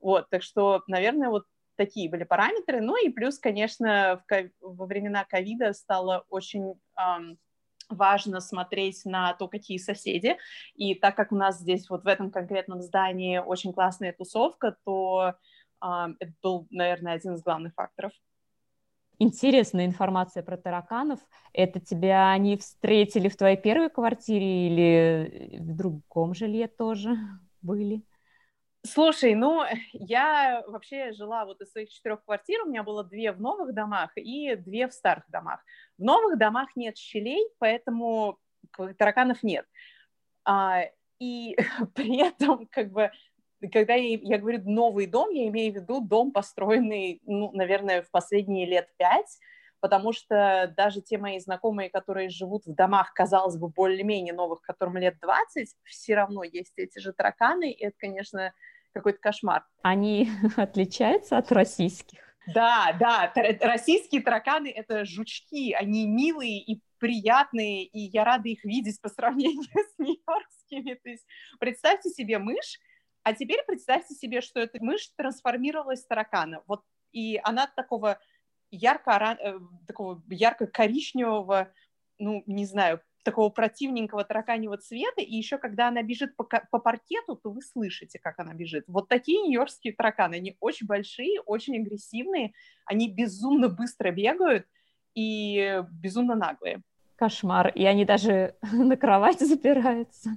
Вот, 0.00 0.30
так 0.30 0.42
что, 0.42 0.82
наверное, 0.86 1.30
вот 1.30 1.46
такие 1.76 2.10
были 2.10 2.24
параметры. 2.24 2.80
Ну 2.80 2.96
и 2.96 3.08
плюс, 3.08 3.38
конечно, 3.38 4.22
в, 4.28 4.50
во 4.60 4.86
времена 4.86 5.24
ковида 5.24 5.72
стало 5.72 6.24
очень 6.28 6.74
эм, 6.98 7.38
важно 7.88 8.40
смотреть 8.40 9.04
на 9.04 9.34
то, 9.34 9.48
какие 9.48 9.78
соседи. 9.78 10.36
И 10.74 10.94
так 10.94 11.16
как 11.16 11.32
у 11.32 11.36
нас 11.36 11.60
здесь 11.60 11.88
вот 11.88 12.04
в 12.04 12.06
этом 12.06 12.30
конкретном 12.30 12.82
здании 12.82 13.38
очень 13.38 13.72
классная 13.72 14.12
тусовка, 14.12 14.76
то 14.84 15.34
э, 15.82 15.86
это 16.18 16.32
был, 16.42 16.66
наверное, 16.70 17.14
один 17.14 17.34
из 17.34 17.42
главных 17.42 17.74
факторов. 17.74 18.12
Интересная 19.18 19.86
информация 19.86 20.42
про 20.42 20.58
тараканов. 20.58 21.20
Это 21.54 21.80
тебя 21.80 22.30
они 22.30 22.58
встретили 22.58 23.28
в 23.28 23.36
твоей 23.36 23.56
первой 23.56 23.88
квартире 23.88 24.66
или 24.66 25.58
в 25.58 25.74
другом 25.74 26.34
жилье 26.34 26.68
тоже 26.68 27.16
были? 27.62 28.02
Слушай, 28.86 29.34
ну, 29.34 29.64
я 29.92 30.62
вообще 30.66 31.12
жила 31.12 31.44
вот 31.44 31.60
из 31.60 31.70
своих 31.72 31.90
четырех 31.90 32.24
квартир, 32.24 32.62
у 32.62 32.68
меня 32.68 32.82
было 32.82 33.04
две 33.04 33.32
в 33.32 33.40
новых 33.40 33.74
домах 33.74 34.12
и 34.16 34.54
две 34.54 34.88
в 34.88 34.92
старых 34.92 35.24
домах. 35.28 35.60
В 35.98 36.02
новых 36.02 36.38
домах 36.38 36.74
нет 36.76 36.96
щелей, 36.96 37.48
поэтому 37.58 38.38
тараканов 38.98 39.42
нет. 39.42 39.66
А, 40.44 40.82
и 41.18 41.56
при 41.94 42.18
этом, 42.18 42.66
как 42.66 42.92
бы, 42.92 43.10
когда 43.72 43.94
я, 43.94 44.18
я 44.22 44.38
говорю 44.38 44.62
новый 44.64 45.06
дом, 45.06 45.30
я 45.30 45.48
имею 45.48 45.72
в 45.72 45.76
виду 45.76 46.00
дом, 46.00 46.32
построенный, 46.32 47.20
ну, 47.24 47.50
наверное, 47.52 48.02
в 48.02 48.10
последние 48.10 48.66
лет 48.66 48.88
пять, 48.98 49.38
потому 49.80 50.12
что 50.12 50.72
даже 50.76 51.00
те 51.00 51.18
мои 51.18 51.38
знакомые, 51.38 51.90
которые 51.90 52.28
живут 52.28 52.66
в 52.66 52.74
домах, 52.74 53.12
казалось 53.14 53.56
бы, 53.56 53.68
более-менее 53.68 54.34
новых, 54.34 54.60
которым 54.62 54.96
лет 54.96 55.18
20, 55.20 55.74
все 55.84 56.14
равно 56.14 56.42
есть 56.44 56.72
эти 56.76 56.98
же 56.98 57.12
тараканы, 57.12 57.70
и 57.70 57.84
это, 57.84 57.96
конечно, 57.98 58.52
какой-то 58.96 59.18
кошмар. 59.20 59.64
Они 59.82 60.30
отличаются 60.56 61.36
от 61.38 61.52
российских? 61.52 62.18
Да, 62.54 62.96
да, 62.98 63.32
российские 63.60 64.22
тараканы— 64.22 64.68
это 64.76 65.04
жучки, 65.04 65.72
они 65.72 66.06
милые 66.06 66.60
и 66.60 66.80
приятные, 66.98 67.84
и 67.84 67.98
я 67.98 68.24
рада 68.24 68.48
их 68.48 68.64
видеть 68.64 69.00
по 69.00 69.08
сравнению 69.08 69.62
с 69.74 69.98
нью-йоркскими. 69.98 70.94
То 70.94 71.08
есть 71.08 71.26
представьте 71.58 72.08
себе 72.10 72.38
мышь, 72.38 72.78
а 73.24 73.34
теперь 73.34 73.62
представьте 73.66 74.14
себе, 74.14 74.40
что 74.40 74.60
эта 74.60 74.82
мышь 74.82 75.10
трансформировалась 75.16 76.04
в 76.04 76.08
таракана. 76.08 76.62
Вот 76.66 76.82
и 77.12 77.40
она 77.42 77.66
такого 77.66 78.18
ярко 78.70 79.36
э, 79.40 79.58
такого 79.86 80.22
ярко-коричневого, 80.28 81.72
ну, 82.18 82.42
не 82.46 82.64
знаю, 82.64 83.00
такого 83.26 83.50
противненького 83.50 84.24
тараканьего 84.24 84.78
цвета, 84.78 85.20
и 85.20 85.34
еще 85.34 85.58
когда 85.58 85.88
она 85.88 86.02
бежит 86.02 86.36
по, 86.36 86.44
по 86.44 86.78
паркету, 86.78 87.34
то 87.36 87.50
вы 87.50 87.60
слышите, 87.60 88.20
как 88.20 88.38
она 88.38 88.54
бежит. 88.54 88.84
Вот 88.86 89.08
такие 89.08 89.42
нью-йоркские 89.42 89.92
тараканы, 89.92 90.36
они 90.36 90.56
очень 90.60 90.86
большие, 90.86 91.40
очень 91.40 91.76
агрессивные, 91.76 92.52
они 92.86 93.12
безумно 93.12 93.68
быстро 93.68 94.12
бегают 94.12 94.66
и 95.14 95.82
безумно 95.90 96.36
наглые. 96.36 96.82
Кошмар, 97.16 97.68
и 97.68 97.84
они 97.84 98.04
даже 98.04 98.54
на 98.72 98.96
кровать 98.96 99.40
запираются. 99.40 100.30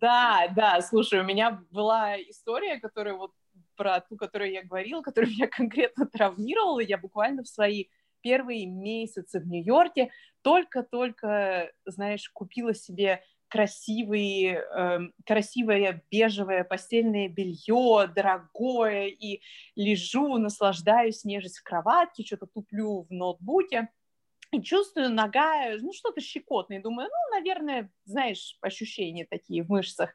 Да, 0.00 0.48
да, 0.56 0.80
слушай, 0.80 1.20
у 1.20 1.24
меня 1.24 1.62
была 1.70 2.18
история, 2.22 2.80
которая 2.80 3.14
вот 3.14 3.32
про 3.76 4.00
ту, 4.00 4.16
которую 4.16 4.50
я 4.50 4.64
говорила, 4.64 5.02
которая 5.02 5.30
меня 5.30 5.46
конкретно 5.58 6.06
травмировала, 6.06 6.80
я 6.80 6.96
буквально 6.96 7.42
в 7.42 7.48
свои 7.48 7.86
первые 8.22 8.66
месяцы 8.66 9.40
в 9.40 9.46
Нью-Йорке 9.46 10.10
только-только, 10.42 11.70
знаешь, 11.84 12.28
купила 12.30 12.74
себе 12.74 13.22
красивый, 13.48 14.54
э, 14.54 15.00
красивое 15.26 16.04
бежевое 16.10 16.64
постельное 16.64 17.28
белье, 17.28 18.06
дорогое, 18.14 19.08
и 19.08 19.40
лежу, 19.74 20.38
наслаждаюсь, 20.38 21.24
нежесть 21.24 21.58
в 21.58 21.64
кроватке, 21.64 22.24
что-то 22.24 22.46
туплю 22.46 23.02
в 23.02 23.10
ноутбуке, 23.10 23.88
и 24.52 24.62
чувствую 24.62 25.10
нога, 25.10 25.76
ну, 25.80 25.92
что-то 25.92 26.20
щекотное, 26.20 26.80
думаю, 26.80 27.08
ну, 27.08 27.36
наверное, 27.36 27.90
знаешь, 28.04 28.56
ощущения 28.60 29.26
такие 29.28 29.62
в 29.62 29.68
мышцах. 29.68 30.10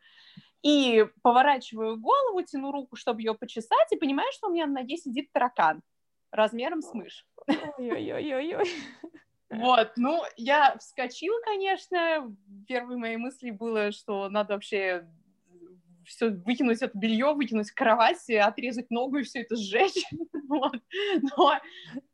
И 0.62 1.06
поворачиваю 1.22 2.00
голову, 2.00 2.42
тяну 2.42 2.72
руку, 2.72 2.96
чтобы 2.96 3.22
ее 3.22 3.36
почесать, 3.36 3.92
и 3.92 3.98
понимаю, 3.98 4.30
что 4.34 4.48
у 4.48 4.52
меня 4.52 4.66
на 4.66 4.82
ноге 4.82 4.98
сидит 4.98 5.32
таракан 5.32 5.82
размером 6.32 6.82
с 6.82 6.94
мышь. 6.94 7.26
Ой-ой-ой-ой. 7.48 8.70
Вот, 9.50 9.92
ну, 9.96 10.24
я 10.38 10.76
вскочила, 10.78 11.40
конечно, 11.44 12.36
первой 12.68 12.98
моей 12.98 13.18
мысли 13.18 13.52
было, 13.52 13.92
что 13.92 14.28
надо 14.30 14.56
вообще 14.56 15.08
все 16.06 16.30
выкинуть 16.30 16.82
это 16.82 16.98
белье, 16.98 17.34
выкинуть 17.34 17.72
кровать, 17.72 18.30
отрезать 18.30 18.90
ногу 18.92 19.18
и 19.18 19.24
все 19.24 19.42
это 19.42 19.56
сжечь. 19.56 20.04
вот. 20.48 20.80
Но 21.38 21.60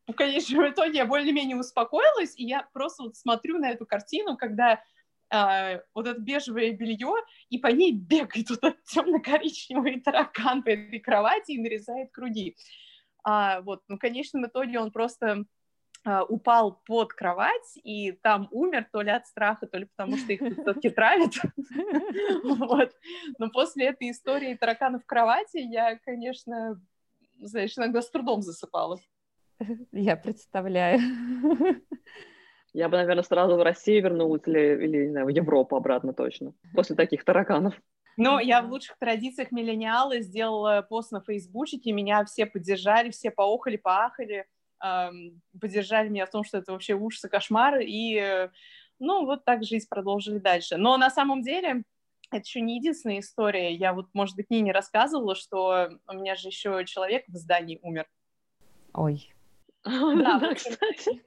в 0.07 0.13
конечном 0.13 0.69
итоге 0.69 0.99
я 0.99 1.05
более-менее 1.05 1.57
успокоилась, 1.57 2.37
и 2.37 2.45
я 2.45 2.67
просто 2.73 3.03
вот 3.03 3.15
смотрю 3.15 3.57
на 3.59 3.71
эту 3.71 3.85
картину, 3.85 4.37
когда 4.37 4.81
э, 5.33 5.81
вот 5.93 6.07
это 6.07 6.19
бежевое 6.19 6.71
белье, 6.71 7.13
и 7.49 7.57
по 7.57 7.67
ней 7.67 7.93
бегает 7.93 8.49
вот 8.49 8.59
этот 8.63 8.83
темно-коричневый 8.85 9.99
таракан 10.01 10.63
по 10.63 10.69
этой 10.69 10.99
кровати 10.99 11.51
и 11.51 11.61
нарезает 11.61 12.11
круги. 12.11 12.55
А, 13.23 13.61
вот, 13.61 13.83
ну, 13.87 13.97
в 13.97 13.99
конечном 13.99 14.45
итоге 14.45 14.79
он 14.79 14.91
просто 14.91 15.45
а, 16.03 16.23
упал 16.23 16.81
под 16.85 17.13
кровать 17.13 17.77
и 17.83 18.11
там 18.11 18.47
умер 18.51 18.87
то 18.91 19.01
ли 19.01 19.11
от 19.11 19.27
страха, 19.27 19.67
то 19.67 19.77
ли 19.77 19.85
потому 19.85 20.17
что 20.17 20.33
их 20.33 20.39
все-таки 20.53 20.89
травят. 20.89 21.33
вот. 22.43 22.91
Но 23.37 23.49
после 23.51 23.87
этой 23.87 24.09
истории 24.09 24.55
таракана 24.55 24.99
в 24.99 25.05
кровати 25.05 25.57
я, 25.57 25.97
конечно, 25.99 26.81
знаешь, 27.39 27.77
иногда 27.77 28.01
с 28.01 28.09
трудом 28.09 28.41
засыпала. 28.41 28.99
Я 29.91 30.15
представляю. 30.15 30.99
Я 32.73 32.87
бы, 32.87 32.97
наверное, 32.97 33.23
сразу 33.23 33.57
в 33.57 33.63
Россию 33.63 34.03
вернулась 34.03 34.43
или, 34.47 34.85
или 34.85 35.05
не 35.05 35.11
знаю, 35.11 35.25
в 35.25 35.29
Европу 35.29 35.75
обратно 35.75 36.13
точно, 36.13 36.53
после 36.73 36.95
таких 36.95 37.25
тараканов. 37.25 37.75
Но 38.17 38.39
я 38.39 38.61
в 38.61 38.69
лучших 38.69 38.97
традициях 38.97 39.51
миллениалы 39.51 40.21
сделала 40.21 40.85
пост 40.87 41.11
на 41.11 41.21
Фейсбучике, 41.21 41.91
меня 41.91 42.23
все 42.25 42.45
поддержали, 42.45 43.09
все 43.11 43.31
поохали, 43.31 43.77
поахали, 43.77 44.47
эм, 44.83 45.41
поддержали 45.59 46.09
меня 46.09 46.25
в 46.25 46.31
том, 46.31 46.43
что 46.43 46.57
это 46.57 46.71
вообще 46.71 46.93
ужас 46.93 47.23
и 47.25 47.29
кошмар, 47.29 47.79
и, 47.79 48.49
ну, 48.99 49.25
вот 49.25 49.45
так 49.45 49.63
жизнь 49.63 49.87
продолжили 49.89 50.39
дальше. 50.39 50.77
Но 50.77 50.97
на 50.97 51.09
самом 51.09 51.41
деле 51.41 51.83
это 52.31 52.43
еще 52.45 52.61
не 52.61 52.77
единственная 52.77 53.19
история. 53.19 53.73
Я 53.73 53.93
вот, 53.93 54.07
может 54.13 54.35
быть, 54.35 54.49
не 54.49 54.71
рассказывала, 54.71 55.35
что 55.35 55.89
у 56.07 56.13
меня 56.13 56.35
же 56.35 56.47
еще 56.47 56.83
человек 56.85 57.25
в 57.27 57.35
здании 57.35 57.79
умер. 57.81 58.07
Ой. 58.93 59.33
Да, 59.83 60.39
да 60.39 60.53
кстати. 60.53 61.23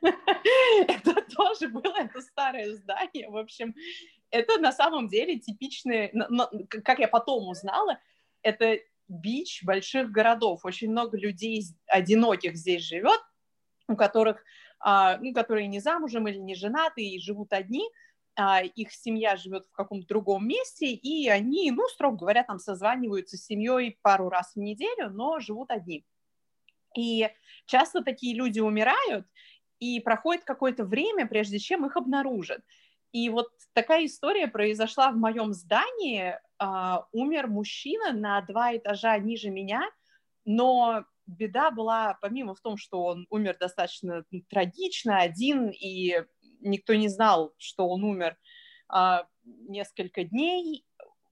Это 0.02 1.22
тоже 1.36 1.68
было, 1.68 1.94
это 1.98 2.20
старое 2.22 2.74
здание, 2.76 3.28
в 3.28 3.36
общем, 3.36 3.74
это 4.30 4.58
на 4.58 4.72
самом 4.72 5.08
деле 5.08 5.38
типичные, 5.38 6.12
как 6.84 6.98
я 6.98 7.08
потом 7.08 7.48
узнала, 7.48 7.98
это 8.42 8.78
бич 9.08 9.62
больших 9.64 10.10
городов. 10.10 10.64
Очень 10.64 10.90
много 10.90 11.18
людей 11.18 11.64
одиноких 11.86 12.56
здесь 12.56 12.82
живет, 12.82 13.20
у 13.88 13.96
которых, 13.96 14.42
а, 14.78 15.18
ну, 15.18 15.32
которые 15.34 15.66
не 15.66 15.80
замужем 15.80 16.28
или 16.28 16.38
не 16.38 16.54
женаты 16.54 17.02
и 17.02 17.20
живут 17.20 17.52
одни, 17.52 17.84
а, 18.36 18.62
их 18.62 18.92
семья 18.92 19.36
живет 19.36 19.66
в 19.66 19.72
каком-то 19.72 20.06
другом 20.06 20.46
месте, 20.46 20.86
и 20.86 21.28
они, 21.28 21.70
ну, 21.72 21.86
строго 21.88 22.16
говоря, 22.16 22.44
там 22.44 22.58
созваниваются 22.58 23.36
с 23.36 23.44
семьей 23.44 23.98
пару 24.02 24.28
раз 24.28 24.52
в 24.54 24.60
неделю, 24.60 25.10
но 25.10 25.40
живут 25.40 25.70
одни. 25.70 26.06
И 26.96 27.28
часто 27.66 28.02
такие 28.02 28.34
люди 28.34 28.60
умирают, 28.60 29.26
и 29.80 29.98
проходит 30.00 30.44
какое-то 30.44 30.84
время, 30.84 31.26
прежде 31.26 31.58
чем 31.58 31.86
их 31.86 31.96
обнаружат. 31.96 32.62
И 33.12 33.28
вот 33.28 33.48
такая 33.72 34.06
история 34.06 34.46
произошла 34.46 35.10
в 35.10 35.16
моем 35.16 35.52
здании. 35.52 36.38
Uh, 36.62 37.04
умер 37.12 37.46
мужчина 37.46 38.12
на 38.12 38.42
два 38.42 38.76
этажа 38.76 39.16
ниже 39.18 39.48
меня, 39.48 39.82
но 40.44 41.06
беда 41.26 41.70
была, 41.70 42.18
помимо 42.20 42.54
в 42.54 42.60
том, 42.60 42.76
что 42.76 43.02
он 43.04 43.26
умер 43.30 43.56
достаточно 43.58 44.24
трагично, 44.48 45.20
один, 45.20 45.70
и 45.70 46.22
никто 46.60 46.94
не 46.94 47.08
знал, 47.08 47.54
что 47.56 47.88
он 47.88 48.04
умер 48.04 48.36
uh, 48.92 49.24
несколько 49.44 50.24
дней. 50.24 50.84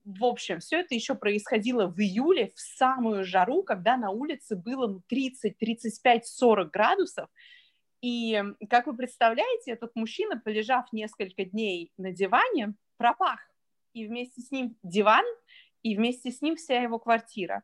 В 0.05 0.25
общем, 0.25 0.61
все 0.61 0.81
это 0.81 0.95
еще 0.95 1.15
происходило 1.15 1.87
в 1.87 2.01
июле, 2.01 2.53
в 2.55 2.61
самую 2.61 3.25
жару, 3.25 3.63
когда 3.63 3.99
на 3.99 4.11
улице 4.11 4.57
было 4.57 5.03
30, 5.09 5.59
35, 5.59 6.27
40 6.27 6.71
градусов, 6.71 7.29
и, 8.01 8.43
как 8.71 8.87
вы 8.87 8.97
представляете, 8.97 9.73
этот 9.73 9.95
мужчина, 9.97 10.41
полежав 10.43 10.93
несколько 10.93 11.45
дней 11.45 11.93
на 11.97 12.13
диване, 12.13 12.75
пропах. 12.97 13.41
И 13.93 14.07
вместе 14.07 14.41
с 14.41 14.51
ним 14.51 14.77
диван, 14.83 15.25
и 15.83 15.97
вместе 15.97 16.31
с 16.31 16.41
ним 16.41 16.57
вся 16.57 16.81
его 16.83 16.99
квартира. 16.99 17.63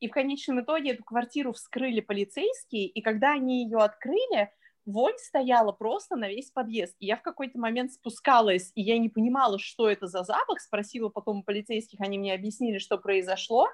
И 0.00 0.08
в 0.08 0.12
конечном 0.12 0.60
итоге 0.60 0.92
эту 0.92 1.04
квартиру 1.04 1.52
вскрыли 1.52 2.00
полицейские, 2.00 2.86
и 2.86 3.00
когда 3.00 3.32
они 3.32 3.64
ее 3.64 3.78
открыли, 3.78 4.50
вонь 4.86 5.16
стояла 5.18 5.72
просто 5.72 6.16
на 6.16 6.28
весь 6.28 6.50
подъезд. 6.50 6.94
И 6.98 7.06
я 7.06 7.16
в 7.16 7.22
какой-то 7.22 7.58
момент 7.58 7.92
спускалась, 7.92 8.70
и 8.74 8.82
я 8.82 8.98
не 8.98 9.08
понимала, 9.08 9.58
что 9.58 9.88
это 9.88 10.06
за 10.06 10.22
запах, 10.24 10.60
спросила 10.60 11.08
потом 11.08 11.38
у 11.38 11.42
полицейских, 11.42 12.00
они 12.00 12.18
мне 12.18 12.34
объяснили, 12.34 12.78
что 12.78 12.98
произошло. 12.98 13.68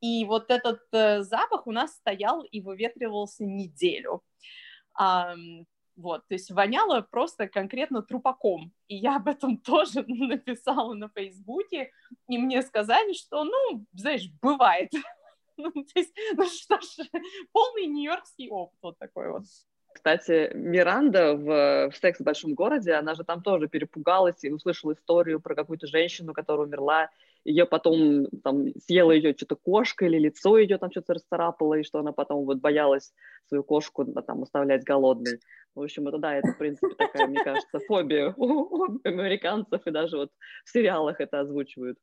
И 0.00 0.24
вот 0.24 0.50
этот 0.50 0.82
э, 0.92 1.22
запах 1.22 1.66
у 1.66 1.72
нас 1.72 1.94
стоял 1.94 2.42
и 2.42 2.60
выветривался 2.60 3.44
неделю. 3.44 4.22
Вот, 5.96 6.28
то 6.28 6.34
есть 6.34 6.50
воняло 6.50 7.00
просто 7.00 7.48
конкретно 7.48 8.02
трупаком. 8.02 8.70
И 8.86 8.96
я 8.96 9.16
об 9.16 9.28
этом 9.28 9.56
тоже 9.64 10.04
написала 10.06 10.92
на 10.94 11.08
Фейсбуке, 11.08 11.90
и 12.28 12.38
мне 12.38 12.62
сказали, 12.62 13.14
что, 13.14 13.44
ну, 13.44 13.86
знаешь, 13.94 14.28
бывает. 14.42 14.92
ну, 15.56 15.72
то 15.72 15.92
есть, 15.94 16.14
ну 16.36 16.44
что 16.46 16.78
ж, 16.80 17.08
полный 17.52 17.86
нью-йоркский 17.86 18.50
опыт 18.50 18.78
вот 18.82 18.98
такой 18.98 19.30
вот. 19.30 19.44
Кстати, 19.94 20.50
Миранда 20.54 21.34
в, 21.34 21.90
в 21.90 21.96
«Секс 21.96 22.20
в 22.20 22.22
большом 22.22 22.52
городе», 22.52 22.92
она 22.92 23.14
же 23.14 23.24
там 23.24 23.42
тоже 23.42 23.66
перепугалась 23.66 24.44
и 24.44 24.50
услышала 24.50 24.92
историю 24.92 25.40
про 25.40 25.54
какую-то 25.54 25.86
женщину, 25.86 26.34
которая 26.34 26.66
умерла, 26.66 27.08
ее 27.46 27.64
потом 27.64 28.26
там 28.42 28.66
съела 28.84 29.12
ее 29.12 29.34
что-то 29.36 29.56
кошка 29.56 30.06
или 30.06 30.18
лицо 30.18 30.58
ее 30.58 30.78
там 30.78 30.90
что-то 30.90 31.14
расцарапало, 31.14 31.74
и 31.74 31.84
что 31.84 32.00
она 32.00 32.12
потом 32.12 32.44
вот 32.44 32.58
боялась 32.58 33.12
свою 33.46 33.62
кошку 33.62 34.04
там 34.04 34.42
оставлять 34.42 34.84
голодной. 34.84 35.38
В 35.74 35.82
общем, 35.82 36.08
это 36.08 36.18
да, 36.18 36.34
это, 36.34 36.48
в 36.48 36.58
принципе, 36.58 36.94
такая, 36.96 37.26
мне 37.26 37.42
кажется, 37.44 37.78
фобия 37.86 38.34
у 38.36 38.98
американцев, 39.04 39.86
и 39.86 39.90
даже 39.90 40.16
вот 40.16 40.30
в 40.64 40.70
сериалах 40.70 41.20
это 41.20 41.40
озвучивают. 41.40 41.98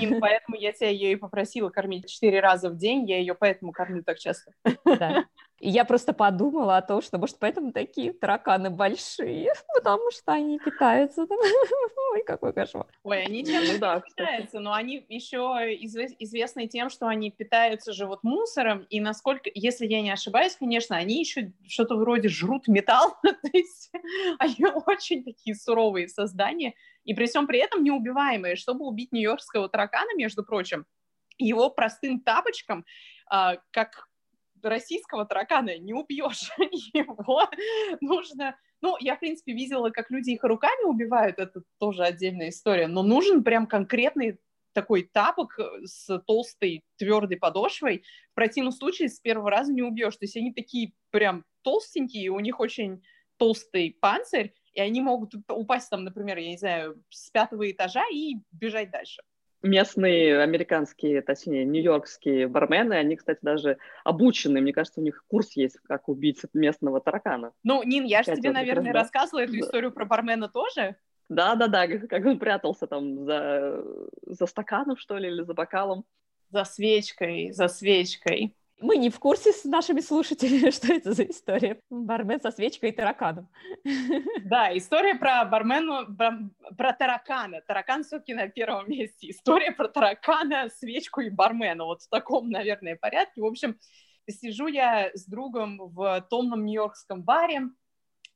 Им, 0.00 0.20
поэтому 0.20 0.56
я 0.56 0.72
тебя 0.72 0.88
ее 0.88 1.12
и 1.12 1.16
попросила 1.16 1.68
кормить 1.68 2.08
четыре 2.08 2.40
раза 2.40 2.70
в 2.70 2.76
день, 2.76 3.08
я 3.08 3.18
ее 3.18 3.34
поэтому 3.34 3.72
кормлю 3.72 4.02
так 4.02 4.18
часто. 4.18 4.52
Да. 4.84 5.26
И 5.60 5.68
я 5.68 5.84
просто 5.84 6.14
подумала 6.14 6.78
о 6.78 6.82
том, 6.82 7.02
что, 7.02 7.18
может, 7.18 7.38
поэтому 7.38 7.70
такие 7.70 8.14
тараканы 8.14 8.70
большие, 8.70 9.52
потому 9.74 10.10
что 10.10 10.32
они 10.32 10.58
питаются. 10.58 11.26
Ой, 12.12 12.24
какой 12.24 12.54
кошмар. 12.54 12.86
Ой, 13.02 13.22
они 13.22 13.44
чем-то 13.44 13.72
ну, 13.74 13.78
да, 13.78 14.00
питаются, 14.00 14.58
но 14.58 14.72
они 14.72 15.04
еще 15.10 15.38
известны 16.18 16.66
тем, 16.66 16.88
что 16.88 17.06
они 17.08 17.30
питаются 17.30 17.92
же 17.92 18.06
вот 18.06 18.22
мусором, 18.22 18.86
и 18.88 19.00
насколько, 19.00 19.50
если 19.54 19.86
я 19.86 20.00
не 20.00 20.10
ошибаюсь, 20.10 20.56
конечно, 20.56 20.96
они 20.96 21.20
еще 21.20 21.52
что-то 21.68 21.96
вроде 21.96 22.30
жрут 22.30 22.66
металл, 22.66 23.18
то 23.22 23.50
есть 23.52 23.92
они 24.38 24.66
очень 24.86 25.22
такие 25.22 25.54
суровые 25.54 26.08
создания, 26.08 26.72
и 27.04 27.12
при 27.12 27.26
всем 27.26 27.46
при 27.46 27.58
этом 27.58 27.84
неубиваемые. 27.84 28.56
Чтобы 28.56 28.86
убить 28.86 29.12
нью-йоркского 29.12 29.68
таракана, 29.68 30.16
между 30.16 30.42
прочим, 30.42 30.86
его 31.36 31.68
простым 31.70 32.20
тапочком, 32.20 32.84
а, 33.28 33.56
как 33.70 34.09
российского 34.64 35.24
таракана 35.24 35.78
не 35.78 35.92
убьешь. 35.92 36.50
Его 36.92 37.48
нужно... 38.00 38.56
Ну, 38.82 38.96
я, 38.98 39.16
в 39.16 39.20
принципе, 39.20 39.52
видела, 39.52 39.90
как 39.90 40.10
люди 40.10 40.30
их 40.30 40.42
руками 40.42 40.84
убивают, 40.84 41.38
это 41.38 41.62
тоже 41.78 42.02
отдельная 42.02 42.48
история, 42.48 42.86
но 42.86 43.02
нужен 43.02 43.44
прям 43.44 43.66
конкретный 43.66 44.38
такой 44.72 45.02
тапок 45.02 45.58
с 45.84 46.18
толстой 46.26 46.84
твердой 46.96 47.36
подошвой. 47.36 48.04
В 48.32 48.34
противном 48.34 48.72
случае 48.72 49.08
с 49.08 49.18
первого 49.18 49.50
раза 49.50 49.72
не 49.72 49.82
убьешь. 49.82 50.16
То 50.16 50.24
есть 50.24 50.36
они 50.36 50.52
такие 50.52 50.92
прям 51.10 51.44
толстенькие, 51.62 52.30
у 52.30 52.40
них 52.40 52.60
очень 52.60 53.02
толстый 53.36 53.96
панцирь, 54.00 54.54
и 54.72 54.80
они 54.80 55.00
могут 55.00 55.34
упасть 55.48 55.90
там, 55.90 56.04
например, 56.04 56.38
я 56.38 56.48
не 56.48 56.58
знаю, 56.58 57.02
с 57.10 57.30
пятого 57.30 57.70
этажа 57.70 58.04
и 58.12 58.36
бежать 58.52 58.90
дальше 58.90 59.22
местные 59.62 60.40
американские, 60.40 61.22
точнее, 61.22 61.64
нью-йоркские 61.64 62.48
бармены, 62.48 62.94
они, 62.94 63.16
кстати, 63.16 63.40
даже 63.42 63.78
обучены. 64.04 64.60
Мне 64.60 64.72
кажется, 64.72 65.00
у 65.00 65.02
них 65.02 65.24
курс 65.28 65.52
есть, 65.56 65.78
как 65.86 66.08
убить 66.08 66.42
местного 66.54 67.00
таракана. 67.00 67.52
Ну, 67.62 67.82
Нин, 67.82 68.04
я 68.04 68.22
же 68.22 68.34
тебе, 68.36 68.52
наверное, 68.52 68.92
раз, 68.92 69.04
рассказывала 69.04 69.44
эту 69.44 69.58
историю 69.58 69.92
про 69.92 70.04
бармена 70.04 70.48
тоже. 70.48 70.96
Да-да-да, 71.28 71.86
как 71.86 72.26
он 72.26 72.38
прятался 72.38 72.86
там 72.86 73.24
за, 73.24 73.84
за 74.26 74.46
стаканом, 74.46 74.96
что 74.96 75.16
ли, 75.16 75.28
или 75.28 75.42
за 75.42 75.54
бокалом. 75.54 76.04
За 76.50 76.64
свечкой, 76.64 77.52
за 77.52 77.68
свечкой. 77.68 78.56
Мы 78.80 78.96
не 78.96 79.10
в 79.10 79.18
курсе 79.18 79.52
с 79.52 79.64
нашими 79.64 80.00
слушателями, 80.00 80.70
что 80.70 80.92
это 80.92 81.12
за 81.12 81.24
история. 81.24 81.80
Бармен 81.90 82.40
со 82.40 82.50
свечкой 82.50 82.90
и 82.90 82.92
тараканом. 82.92 83.48
Да, 84.44 84.76
история 84.76 85.14
про 85.14 85.44
бармену, 85.44 86.14
про, 86.16 86.38
про 86.76 86.92
таракана. 86.92 87.60
Таракан 87.60 88.02
все-таки 88.02 88.34
на 88.34 88.48
первом 88.48 88.90
месте. 88.90 89.30
История 89.30 89.70
про 89.72 89.88
таракана, 89.88 90.68
свечку 90.70 91.20
и 91.20 91.30
бармена. 91.30 91.84
Вот 91.84 92.02
в 92.02 92.08
таком, 92.08 92.50
наверное, 92.50 92.96
порядке. 92.96 93.42
В 93.42 93.46
общем, 93.46 93.78
сижу 94.28 94.66
я 94.66 95.10
с 95.14 95.26
другом 95.26 95.78
в 95.78 96.26
томном 96.30 96.64
нью-йоркском 96.64 97.22
баре, 97.22 97.68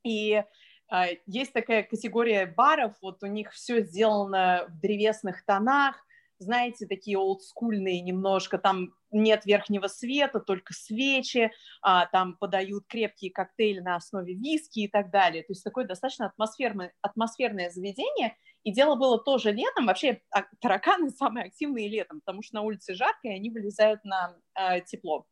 и 0.03 0.43
а, 0.87 1.07
есть 1.25 1.53
такая 1.53 1.83
категория 1.83 2.45
баров, 2.45 2.93
вот 3.01 3.23
у 3.23 3.27
них 3.27 3.51
все 3.51 3.81
сделано 3.81 4.65
в 4.69 4.79
древесных 4.79 5.43
тонах, 5.45 6.04
знаете, 6.39 6.85
такие 6.85 7.17
олдскульные 7.17 8.01
немножко, 8.01 8.57
там 8.57 8.93
нет 9.11 9.45
верхнего 9.45 9.87
света, 9.87 10.39
только 10.39 10.73
свечи, 10.73 11.51
а, 11.81 12.05
там 12.07 12.37
подают 12.37 12.85
крепкие 12.87 13.31
коктейли 13.31 13.79
на 13.79 13.95
основе 13.95 14.33
виски 14.33 14.81
и 14.81 14.87
так 14.87 15.11
далее. 15.11 15.43
То 15.43 15.51
есть 15.51 15.63
такое 15.63 15.85
достаточно 15.85 16.27
атмосферное, 16.27 16.93
атмосферное 17.01 17.69
заведение. 17.69 18.35
И 18.63 18.73
дело 18.73 18.95
было 18.95 19.19
тоже 19.19 19.51
летом. 19.51 19.85
Вообще 19.85 20.21
а, 20.31 20.43
тараканы 20.59 21.09
самые 21.11 21.45
активные 21.45 21.87
летом, 21.87 22.21
потому 22.21 22.41
что 22.41 22.55
на 22.55 22.61
улице 22.61 22.95
жарко, 22.95 23.27
и 23.27 23.35
они 23.35 23.49
вылезают 23.49 24.03
на 24.03 24.35
а, 24.53 24.79
тепло. 24.81 25.25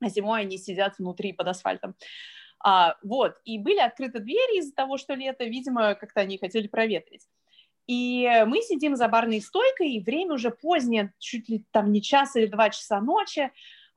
А 0.00 0.08
зимой 0.08 0.42
они 0.42 0.58
сидят 0.58 0.98
внутри 0.98 1.32
под 1.32 1.48
асфальтом. 1.48 1.94
А, 2.64 2.96
вот, 3.02 3.34
и 3.44 3.58
были 3.58 3.78
открыты 3.78 4.20
двери 4.20 4.58
из-за 4.58 4.74
того, 4.74 4.96
что 4.96 5.14
лето, 5.14 5.44
видимо, 5.44 5.94
как-то 5.94 6.20
они 6.20 6.38
хотели 6.38 6.68
проветрить. 6.68 7.26
И 7.86 8.44
мы 8.46 8.62
сидим 8.62 8.96
за 8.96 9.08
барной 9.08 9.40
стойкой, 9.40 9.92
и 9.92 10.02
время 10.02 10.34
уже 10.34 10.50
позднее, 10.50 11.12
чуть 11.18 11.48
ли 11.48 11.64
там 11.72 11.92
не 11.92 12.00
час 12.00 12.36
или 12.36 12.46
два 12.46 12.70
часа 12.70 13.00
ночи. 13.00 13.50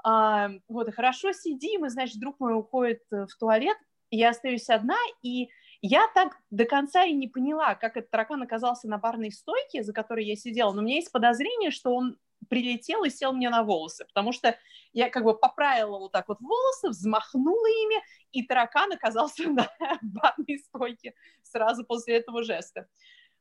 А, 0.03 0.51
вот, 0.67 0.87
и 0.87 0.91
хорошо 0.91 1.31
сидим, 1.31 1.85
и, 1.85 1.89
значит, 1.89 2.19
друг 2.19 2.39
мой 2.39 2.55
уходит 2.55 3.01
э, 3.11 3.25
в 3.25 3.35
туалет, 3.39 3.75
я 4.11 4.29
остаюсь 4.29 4.69
одна, 4.69 4.97
и 5.23 5.49
я 5.81 6.07
так 6.13 6.37
до 6.51 6.65
конца 6.65 7.05
и 7.05 7.13
не 7.13 7.27
поняла, 7.27 7.73
как 7.73 7.97
этот 7.97 8.11
таракан 8.11 8.41
оказался 8.43 8.87
на 8.87 8.97
барной 8.97 9.31
стойке, 9.31 9.83
за 9.83 9.93
которой 9.93 10.25
я 10.25 10.35
сидела, 10.35 10.71
но 10.73 10.81
у 10.81 10.85
меня 10.85 10.97
есть 10.97 11.11
подозрение, 11.11 11.71
что 11.71 11.93
он 11.93 12.17
прилетел 12.49 13.03
и 13.03 13.09
сел 13.09 13.33
мне 13.33 13.49
на 13.49 13.63
волосы, 13.63 14.05
потому 14.05 14.31
что 14.31 14.55
я 14.93 15.09
как 15.09 15.23
бы 15.23 15.37
поправила 15.37 15.97
вот 15.97 16.11
так 16.11 16.27
вот 16.27 16.39
волосы, 16.39 16.89
взмахнула 16.89 17.67
ими, 17.67 18.03
и 18.31 18.43
таракан 18.43 18.91
оказался 18.91 19.43
на 19.49 19.69
барной 20.01 20.59
стойке 20.59 21.13
сразу 21.41 21.83
после 21.83 22.17
этого 22.17 22.43
жеста. 22.43 22.87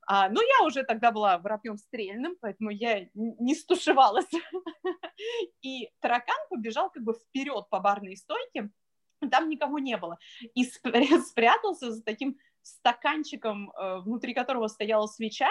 А, 0.06 0.28
но 0.28 0.40
я 0.42 0.64
уже 0.66 0.82
тогда 0.84 1.10
была 1.10 1.38
воробьем 1.38 1.76
стрельным, 1.76 2.36
поэтому 2.40 2.70
я 2.70 3.08
не 3.14 3.54
стушевалась. 3.54 4.28
И 5.62 5.90
таракан 6.00 6.36
побежал 6.50 6.90
как 6.90 7.02
бы 7.02 7.14
вперед 7.14 7.66
по 7.70 7.80
барной 7.80 8.16
стойке, 8.16 8.70
там 9.30 9.48
никого 9.48 9.78
не 9.78 9.96
было. 9.96 10.18
И 10.54 10.64
спрятался 11.24 11.92
за 11.92 12.02
таким 12.02 12.36
стаканчиком, 12.62 13.70
э, 13.70 13.98
внутри 14.00 14.34
которого 14.34 14.68
стояла 14.68 15.06
свеча, 15.06 15.50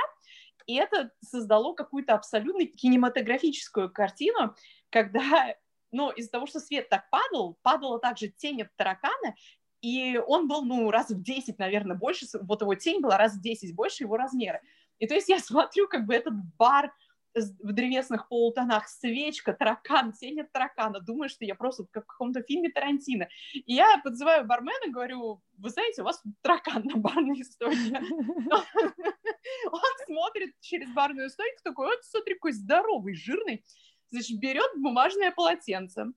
и 0.66 0.76
это 0.76 1.12
создало 1.22 1.74
какую-то 1.74 2.14
абсолютно 2.14 2.66
кинематографическую 2.66 3.92
картину, 3.92 4.56
когда 4.90 5.56
но 5.94 6.12
из-за 6.12 6.32
того, 6.32 6.48
что 6.48 6.60
свет 6.60 6.90
так 6.90 7.08
падал, 7.12 7.60
падала 7.62 8.00
также 8.00 8.28
тень 8.28 8.64
от 8.64 8.76
таракана, 8.76 9.36
и 9.84 10.18
он 10.18 10.48
был, 10.48 10.64
ну, 10.64 10.90
раз 10.92 11.10
в 11.10 11.22
10, 11.22 11.60
наверное, 11.60 11.98
больше, 11.98 12.26
вот 12.42 12.62
его 12.62 12.74
тень 12.74 13.02
была 13.02 13.18
раз 13.18 13.34
в 13.34 13.42
10 13.42 13.76
больше 13.76 14.04
его 14.04 14.16
размера. 14.16 14.62
И 14.98 15.08
то 15.08 15.14
есть 15.14 15.28
я 15.28 15.40
смотрю, 15.40 15.90
как 15.90 16.06
бы 16.06 16.16
этот 16.16 16.34
бар 16.58 16.94
в 17.36 17.74
древесных 17.74 18.30
полутонах, 18.30 18.88
свечка, 18.88 19.54
таракан, 19.54 20.14
тень 20.14 20.40
от 20.40 20.52
таракана. 20.54 21.02
Думаю, 21.02 21.30
что 21.30 21.44
я 21.44 21.56
просто 21.56 21.86
как 21.92 22.06
в 22.06 22.08
каком-то 22.08 22.44
фильме 22.44 22.70
Тарантино. 22.70 23.28
И 23.54 23.74
я 23.74 24.00
подзываю 24.04 24.46
бармена, 24.46 24.92
говорю, 24.92 25.42
вы 25.58 25.70
знаете, 25.70 26.04
у 26.04 26.06
вас 26.06 26.24
таракан 26.42 26.84
на 26.86 26.96
барной 26.98 27.44
стойке. 27.44 28.00
Он 29.72 29.82
смотрит 30.06 30.54
через 30.62 30.94
барную 30.94 31.30
стойку, 31.30 31.58
такой, 31.64 31.88
вот 31.88 32.06
смотри, 32.06 32.36
какой 32.36 32.54
здоровый, 32.54 33.16
жирный. 33.16 33.66
Значит, 34.12 34.40
берет 34.40 34.70
бумажное 34.78 35.32
полотенце, 35.32 36.14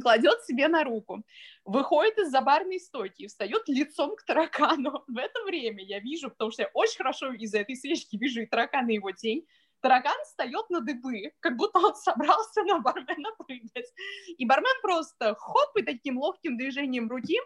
кладет 0.00 0.44
себе 0.44 0.68
на 0.68 0.84
руку, 0.84 1.24
выходит 1.64 2.18
из-за 2.18 2.40
барной 2.40 2.80
стойки 2.80 3.22
и 3.22 3.26
встает 3.26 3.62
лицом 3.68 4.16
к 4.16 4.24
таракану. 4.24 5.04
В 5.08 5.16
это 5.16 5.42
время 5.44 5.84
я 5.84 6.00
вижу, 6.00 6.30
потому 6.30 6.50
что 6.50 6.62
я 6.62 6.70
очень 6.74 6.98
хорошо 6.98 7.32
из-за 7.32 7.58
этой 7.58 7.76
свечки 7.76 8.16
вижу 8.16 8.42
и 8.42 8.46
таракана, 8.46 8.90
и 8.90 8.94
его 8.94 9.12
тень, 9.12 9.46
таракан 9.80 10.16
встает 10.24 10.68
на 10.70 10.80
дыбы, 10.80 11.32
как 11.40 11.56
будто 11.56 11.78
он 11.78 11.94
собрался 11.94 12.62
на 12.64 12.80
бармена 12.80 13.30
прыгать. 13.38 13.92
И 14.38 14.46
бармен 14.46 14.80
просто 14.82 15.34
хоп, 15.38 15.76
и 15.76 15.82
таким 15.82 16.18
ловким 16.18 16.56
движением 16.56 17.08
руки 17.08 17.38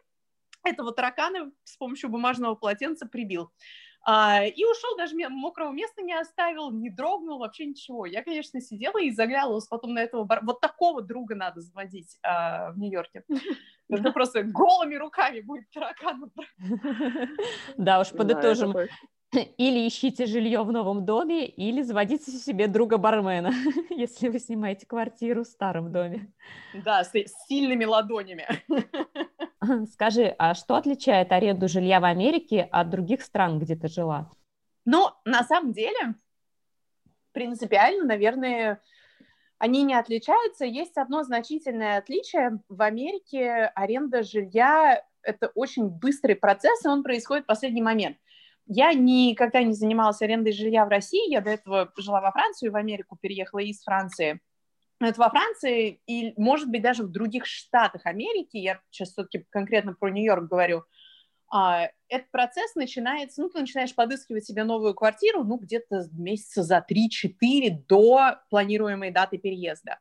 этого 0.65 0.93
таракана 0.93 1.51
с 1.65 1.77
помощью 1.77 2.11
бумажного 2.11 2.55
полотенца 2.55 3.07
прибил. 3.07 3.51
А, 4.11 4.43
и 4.43 4.65
ушел, 4.65 4.97
даже 4.97 5.15
мокрого 5.29 5.71
места 5.71 6.01
не 6.01 6.15
оставил, 6.15 6.71
не 6.71 6.89
дрогнул, 6.89 7.41
вообще 7.41 7.67
ничего. 7.67 8.07
Я, 8.07 8.25
конечно, 8.25 8.59
сидела 8.59 8.99
и 8.99 9.11
заглядывалась 9.11 9.67
потом 9.67 9.93
на 9.93 9.99
этого 9.99 10.25
бар... 10.25 10.41
Вот 10.45 10.63
такого 10.63 11.03
друга 11.03 11.35
надо 11.35 11.61
заводить 11.61 12.17
а, 12.23 12.71
в 12.73 12.79
Нью-Йорке. 12.79 13.25
Это 13.91 14.11
просто 14.13 14.45
голыми 14.45 14.95
руками 14.95 15.41
будет 15.41 15.69
таракан. 15.71 16.33
Да 17.77 18.01
уж, 18.01 18.09
подытожим. 18.13 18.75
Или 19.59 19.87
ищите 19.87 20.27
жилье 20.27 20.63
в 20.63 20.73
новом 20.73 21.05
доме, 21.05 21.47
или 21.47 21.83
заводите 21.83 22.31
себе 22.31 22.67
друга-бармена, 22.67 23.53
если 23.91 24.29
вы 24.29 24.39
снимаете 24.39 24.87
квартиру 24.87 25.45
в 25.45 25.49
старом 25.49 25.93
доме. 25.93 26.33
Да, 26.73 27.05
с 27.05 27.13
сильными 27.47 27.85
ладонями. 27.85 28.47
Скажи, 29.93 30.35
а 30.39 30.55
что 30.55 30.77
отличает 30.77 31.33
аренду 31.33 31.69
жилья 31.69 32.01
в 32.01 32.05
Америке 32.05 32.69
от 32.71 32.89
других 32.89 33.23
стран, 33.23 33.59
где 33.59 33.77
ты 33.77 33.89
жила? 33.89 34.31
Ну, 34.87 35.11
на 35.27 35.43
самом 35.45 35.73
деле, 35.73 36.15
принципиально, 37.33 38.05
наверное, 38.05 38.81
они 39.59 39.83
не 39.83 39.95
отличаются. 39.95 40.65
Есть 40.65 40.97
одно 40.97 41.23
значительное 41.25 41.99
отличие. 41.99 42.61
В 42.71 42.81
Америке 42.81 43.71
аренда 43.75 44.23
жилья– 44.23 45.05
это 45.23 45.49
очень 45.49 45.89
быстрый 45.89 46.35
процесс, 46.35 46.83
и 46.85 46.89
он 46.89 47.03
происходит 47.03 47.45
в 47.45 47.49
последний 47.49 47.83
момент. 47.83 48.17
Я 48.71 48.93
никогда 48.93 49.63
не 49.63 49.73
занималась 49.73 50.21
арендой 50.21 50.53
жилья 50.53 50.85
в 50.85 50.91
России, 50.91 51.31
я 51.31 51.41
до 51.41 51.51
этого 51.51 51.91
жила 51.97 52.21
во 52.21 52.31
Францию, 52.33 52.71
в 52.71 52.77
Америку 52.77 53.17
переехала 53.21 53.61
из 53.61 53.83
Франции. 53.83 54.41
Это 55.01 55.19
во 55.19 55.31
Франции 55.31 56.03
и, 56.07 56.35
может 56.37 56.69
быть, 56.69 56.83
даже 56.83 57.05
в 57.05 57.11
других 57.11 57.47
штатах 57.47 58.05
Америки, 58.05 58.59
я 58.59 58.81
сейчас 58.91 59.13
все-таки 59.13 59.47
конкретно 59.49 59.95
про 59.95 60.11
Нью-Йорк 60.11 60.49
говорю, 60.51 60.85
а, 61.51 61.89
этот 62.09 62.31
процесс 62.31 62.75
начинается, 62.75 63.41
ну, 63.41 63.49
ты 63.49 63.61
начинаешь 63.61 63.95
подыскивать 63.95 64.45
себе 64.45 64.65
новую 64.65 64.95
квартиру, 64.95 65.45
ну, 65.45 65.57
где-то 65.57 66.07
месяца 66.13 66.63
за 66.63 66.85
3-4 66.87 67.71
до 67.89 68.39
планируемой 68.51 69.13
даты 69.13 69.39
переезда. 69.39 69.99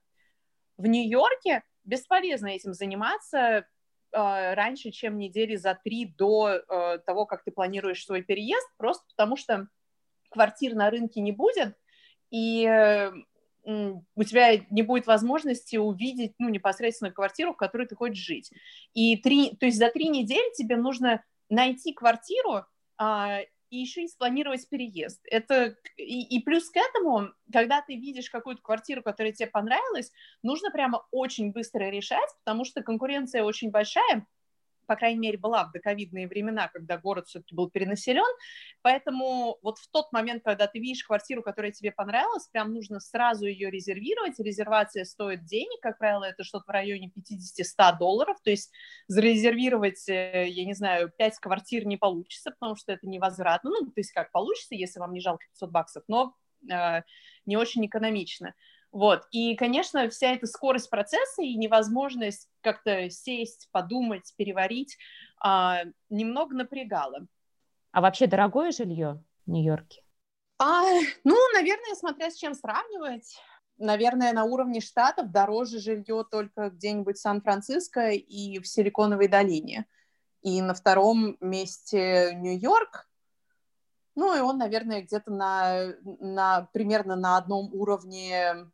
В 0.78 0.88
Нью-Йорке 0.88 1.64
бесполезно 1.86 2.48
этим 2.48 2.74
заниматься 2.74 3.66
раньше, 4.12 4.92
чем 4.92 5.18
недели 5.18 5.56
за 5.56 5.80
три 5.84 6.06
до 6.06 6.50
э, 6.50 7.00
того, 7.06 7.26
как 7.26 7.44
ты 7.44 7.52
планируешь 7.52 8.06
свой 8.06 8.24
переезд, 8.24 8.68
просто 8.78 9.04
потому 9.16 9.36
что 9.36 9.68
квартир 10.30 10.76
на 10.76 10.90
рынке 10.90 11.22
не 11.22 11.32
будет, 11.32 11.76
и 12.30 12.66
э, 12.66 13.12
у 13.68 14.24
тебя 14.24 14.58
не 14.70 14.82
будет 14.82 15.08
возможности 15.08 15.76
увидеть, 15.76 16.34
ну, 16.40 16.48
непосредственно 16.50 17.12
квартиру, 17.12 17.54
в 17.54 17.58
которой 17.58 17.86
ты 17.86 17.96
хочешь 17.96 18.24
жить. 18.24 18.52
И 18.94 19.18
три, 19.18 19.56
то 19.58 19.66
есть 19.66 19.78
за 19.78 19.90
три 19.90 20.08
недели 20.08 20.54
тебе 20.56 20.78
нужно 20.78 21.24
найти 21.50 21.94
квартиру, 21.94 22.66
а, 22.98 23.40
и 23.70 23.78
еще 23.78 24.04
и 24.04 24.08
спланировать 24.08 24.68
переезд. 24.70 25.22
Это 25.30 25.76
и, 25.98 26.38
и 26.38 26.44
плюс 26.44 26.70
к 26.70 26.78
этому, 26.78 27.30
когда 27.52 27.82
ты 27.82 27.96
видишь 27.96 28.30
какую-то 28.30 28.62
квартиру, 28.62 29.02
которая 29.02 29.34
тебе 29.34 29.48
понравилась, 29.48 30.12
нужно 30.44 30.72
прямо 30.72 31.06
очень 31.12 31.52
быстро 31.52 31.90
решать, 31.90 32.30
потому 32.44 32.66
что 32.66 32.82
конкуренция 32.82 33.44
очень 33.44 33.72
большая, 33.72 34.26
по 34.88 34.96
крайней 34.96 35.20
мере, 35.20 35.38
была 35.38 35.66
в 35.66 35.72
доковидные 35.72 36.28
времена, 36.28 36.70
когда 36.70 36.98
город 36.98 37.28
все-таки 37.28 37.54
был 37.54 37.70
перенаселен. 37.70 38.24
Поэтому 38.82 39.58
вот 39.62 39.78
в 39.78 39.90
тот 39.92 40.12
момент, 40.12 40.44
когда 40.44 40.68
ты 40.68 40.80
видишь 40.80 41.04
квартиру, 41.04 41.44
которая 41.44 41.72
тебе 41.72 41.92
понравилась, 41.92 42.48
прям 42.48 42.74
нужно 42.74 43.00
сразу 43.00 43.46
ее 43.46 43.70
резервировать. 43.70 44.40
Резервация 44.40 45.04
стоит 45.04 45.46
денег, 45.46 45.80
как 45.82 45.98
правило, 45.98 46.24
это 46.24 46.44
что-то 46.44 46.66
в 46.66 46.70
районе 46.70 47.12
50-100 47.16 47.98
долларов. 48.00 48.38
То 48.44 48.50
есть 48.50 48.72
зарезервировать, 49.08 50.08
э, 50.10 50.48
я 50.48 50.66
не 50.66 50.74
знаю, 50.74 51.12
5 51.18 51.40
квартир 51.40 51.86
не 51.86 51.98
получится, 51.98 52.52
потому 52.52 52.76
что 52.76 52.94
это 52.94 53.08
невозвратно. 53.08 53.70
Ну, 53.70 53.86
то 53.86 54.00
есть 54.00 54.12
как 54.12 54.32
получится, 54.32 54.76
если 54.76 55.00
вам 55.00 55.14
не 55.14 55.20
жалко 55.20 55.46
500 55.54 55.72
баксов, 55.72 56.04
но 56.08 56.34
э, 56.72 57.02
не 57.46 57.58
очень 57.58 57.86
экономично. 57.86 58.54
Вот. 58.98 59.28
И, 59.30 59.56
конечно, 59.56 60.10
вся 60.10 60.32
эта 60.34 60.48
скорость 60.48 60.90
процесса 60.90 61.44
и 61.44 61.56
невозможность 61.56 62.50
как-то 62.62 63.12
сесть, 63.12 63.70
подумать, 63.72 64.34
переварить 64.38 64.98
а, 65.40 65.84
немного 66.10 66.56
напрягала. 66.56 67.28
А 67.92 68.02
вообще 68.02 68.26
дорогое 68.26 68.72
жилье 68.72 69.24
в 69.46 69.52
Нью-Йорке? 69.52 70.02
А, 70.58 70.82
ну, 71.24 71.36
наверное, 71.54 71.94
смотря 71.94 72.32
с 72.32 72.38
чем 72.38 72.56
сравнивать. 72.56 73.38
Наверное, 73.78 74.34
на 74.34 74.46
уровне 74.46 74.82
штатов 74.82 75.30
дороже 75.30 75.78
жилье 75.78 76.26
только 76.32 76.72
где-нибудь 76.72 77.18
в 77.18 77.22
Сан-Франциско 77.22 78.10
и 78.10 78.58
в 78.58 78.66
Силиконовой 78.66 79.28
долине. 79.28 79.86
И 80.42 80.60
на 80.60 80.74
втором 80.74 81.38
месте 81.40 82.32
Нью-Йорк, 82.34 83.08
ну 84.16 84.36
и 84.36 84.40
он, 84.40 84.58
наверное, 84.58 85.04
где-то 85.04 85.30
на, 85.30 85.94
на 86.02 86.68
примерно 86.74 87.16
на 87.16 87.38
одном 87.38 87.72
уровне 87.76 88.72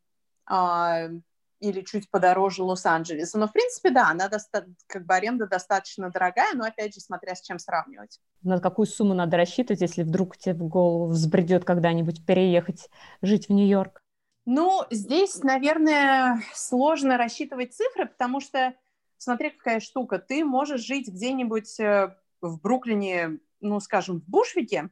или 0.50 1.82
чуть 1.82 2.10
подороже 2.10 2.62
Лос-Анджелеса. 2.64 3.38
Но, 3.38 3.48
в 3.48 3.54
принципе, 3.54 3.90
да, 3.90 4.10
она 4.10 4.28
доста- 4.28 4.68
как 4.88 5.06
бы 5.06 5.14
аренда 5.14 5.48
достаточно 5.48 6.12
дорогая, 6.12 6.54
но, 6.56 6.66
опять 6.66 6.94
же, 6.94 7.00
смотря 7.00 7.36
с 7.36 7.42
чем 7.42 7.58
сравнивать. 7.58 8.20
На 8.42 8.60
какую 8.60 8.86
сумму 8.86 9.14
надо 9.14 9.38
рассчитывать, 9.38 9.80
если 9.80 10.04
вдруг 10.04 10.36
тебе 10.36 10.56
в 10.56 10.68
голову 10.68 11.08
взбредет 11.08 11.64
когда-нибудь 11.64 12.26
переехать 12.26 12.90
жить 13.22 13.48
в 13.48 13.54
Нью-Йорк? 13.54 14.02
Ну, 14.46 14.84
здесь, 14.92 15.42
наверное, 15.42 16.42
сложно 16.54 17.18
рассчитывать 17.18 17.74
цифры, 17.74 18.08
потому 18.08 18.42
что, 18.42 18.74
смотри, 19.18 19.52
какая 19.52 19.80
штука, 19.80 20.20
ты 20.20 20.44
можешь 20.44 20.82
жить 20.82 21.08
где-нибудь 21.08 21.80
э, 21.80 22.14
в 22.42 22.60
Бруклине, 22.60 23.40
ну, 23.62 23.80
скажем, 23.80 24.20
в 24.20 24.30
Бушвике, 24.30 24.90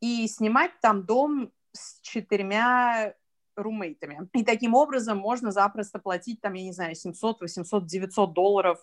и 0.00 0.28
снимать 0.28 0.72
там 0.82 1.06
дом 1.06 1.52
с 1.72 2.00
четырьмя 2.02 3.14
румейтами. 3.56 4.28
И 4.34 4.44
таким 4.44 4.74
образом 4.74 5.18
можно 5.18 5.50
запросто 5.50 5.98
платить, 5.98 6.40
там, 6.40 6.54
я 6.54 6.62
не 6.62 6.72
знаю, 6.72 6.94
700, 6.94 7.40
800, 7.40 7.86
900 7.86 8.32
долларов 8.32 8.78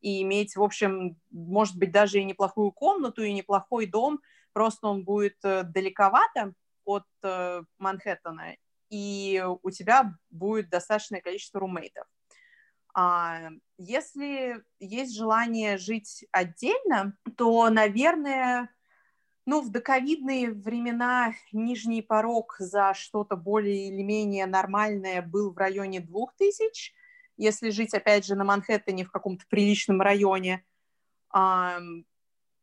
и 0.00 0.22
иметь, 0.22 0.56
в 0.56 0.62
общем, 0.62 1.16
может 1.30 1.76
быть, 1.76 1.92
даже 1.92 2.20
и 2.20 2.24
неплохую 2.24 2.72
комнату, 2.72 3.22
и 3.22 3.32
неплохой 3.32 3.86
дом, 3.86 4.20
просто 4.52 4.88
он 4.88 5.04
будет 5.04 5.36
э, 5.44 5.62
далековато 5.62 6.54
от 6.84 7.04
э, 7.22 7.62
Манхэттена, 7.78 8.56
и 8.88 9.44
у 9.62 9.70
тебя 9.70 10.14
будет 10.30 10.70
достаточное 10.70 11.20
количество 11.20 11.60
румейтов. 11.60 12.06
А 12.94 13.50
если 13.78 14.64
есть 14.80 15.14
желание 15.14 15.78
жить 15.78 16.24
отдельно, 16.32 17.16
то, 17.36 17.68
наверное, 17.70 18.68
ну, 19.46 19.60
в 19.62 19.70
доковидные 19.70 20.50
времена 20.50 21.32
нижний 21.52 22.02
порог 22.02 22.56
за 22.58 22.94
что-то 22.94 23.36
более 23.36 23.88
или 23.88 24.02
менее 24.02 24.46
нормальное 24.46 25.22
был 25.22 25.52
в 25.52 25.58
районе 25.58 26.00
2000, 26.00 26.92
если 27.36 27.70
жить, 27.70 27.94
опять 27.94 28.26
же, 28.26 28.34
на 28.34 28.44
Манхэттене 28.44 29.04
в 29.04 29.10
каком-то 29.10 29.44
приличном 29.48 30.00
районе. 30.00 30.64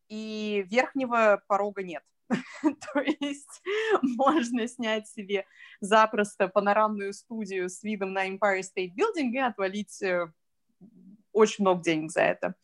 И 0.10 0.66
верхнего 0.70 1.42
порога 1.48 1.84
нет. 1.84 2.04
То 2.62 3.00
есть 3.02 3.62
можно 4.02 4.68
снять 4.68 5.08
себе 5.08 5.46
запросто 5.80 6.48
панорамную 6.48 7.14
студию 7.14 7.70
с 7.70 7.84
видом 7.84 8.14
на 8.14 8.30
Empire 8.30 8.62
State 8.62 8.94
Building 8.96 9.32
и 9.32 9.38
отвалить 9.38 10.02
э, 10.02 10.32
очень 11.32 11.64
много 11.64 11.84
денег 11.84 12.12
за 12.12 12.22
это. 12.22 12.56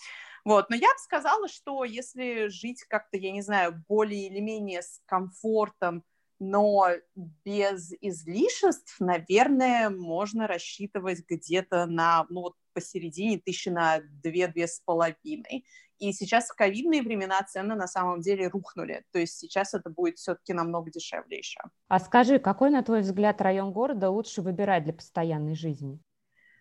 Вот. 0.46 0.70
Но 0.70 0.76
я 0.76 0.88
бы 0.88 1.00
сказала, 1.00 1.48
что 1.48 1.84
если 1.84 2.48
жить 2.48 2.84
как-то, 2.84 3.18
я 3.18 3.32
не 3.32 3.42
знаю, 3.42 3.84
более 3.88 4.28
или 4.28 4.40
менее 4.40 4.82
с 4.82 5.02
комфортом, 5.06 6.04
но 6.40 6.88
без 7.16 7.94
излишеств, 8.02 9.00
наверное, 9.00 9.90
можно 9.90 10.48
рассчитывать 10.48 11.24
где-то 11.28 11.86
на, 11.86 12.26
ну 12.30 12.42
вот 12.42 12.56
посередине 12.74 13.40
тысячи 13.40 13.70
на 13.70 14.02
две-две 14.24 14.68
с 14.68 14.82
половиной. 14.84 15.66
И 16.00 16.12
сейчас 16.12 16.50
в 16.50 16.56
ковидные 16.56 17.02
времена 17.02 17.42
цены 17.44 17.76
на 17.76 17.88
самом 17.88 18.20
деле 18.20 18.50
рухнули. 18.50 19.06
То 19.12 19.20
есть 19.20 19.38
сейчас 19.38 19.74
это 19.74 19.90
будет 19.90 20.18
все-таки 20.18 20.52
намного 20.52 20.92
дешевле 20.92 21.38
еще. 21.38 21.62
А 21.88 22.00
скажи, 22.00 22.40
какой, 22.40 22.72
на 22.72 22.84
твой 22.84 23.02
взгляд, 23.02 23.40
район 23.42 23.72
города 23.72 24.10
лучше 24.10 24.42
выбирать 24.42 24.84
для 24.84 24.94
постоянной 24.94 25.56
жизни? 25.56 26.02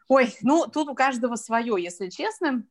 Ой, 0.07 0.33
ну 0.43 0.67
тут 0.67 0.89
у 0.89 0.95
каждого 0.95 1.37
свое, 1.37 1.83
если 1.83 2.09
честно 2.09 2.65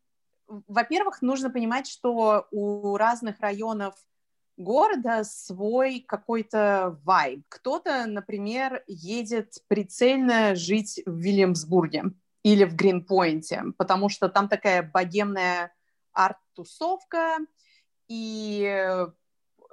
во-первых, 0.67 1.21
нужно 1.21 1.49
понимать, 1.49 1.87
что 1.87 2.47
у 2.51 2.97
разных 2.97 3.39
районов 3.39 3.95
города 4.57 5.23
свой 5.23 6.03
какой-то 6.07 6.99
вайб. 7.03 7.43
Кто-то, 7.49 8.05
например, 8.05 8.83
едет 8.87 9.55
прицельно 9.67 10.55
жить 10.55 11.01
в 11.05 11.17
Вильямсбурге 11.17 12.05
или 12.43 12.65
в 12.65 12.75
Гринпойнте, 12.75 13.63
потому 13.77 14.09
что 14.09 14.29
там 14.29 14.49
такая 14.49 14.83
богемная 14.83 15.73
арт-тусовка, 16.13 17.37
и 18.07 19.07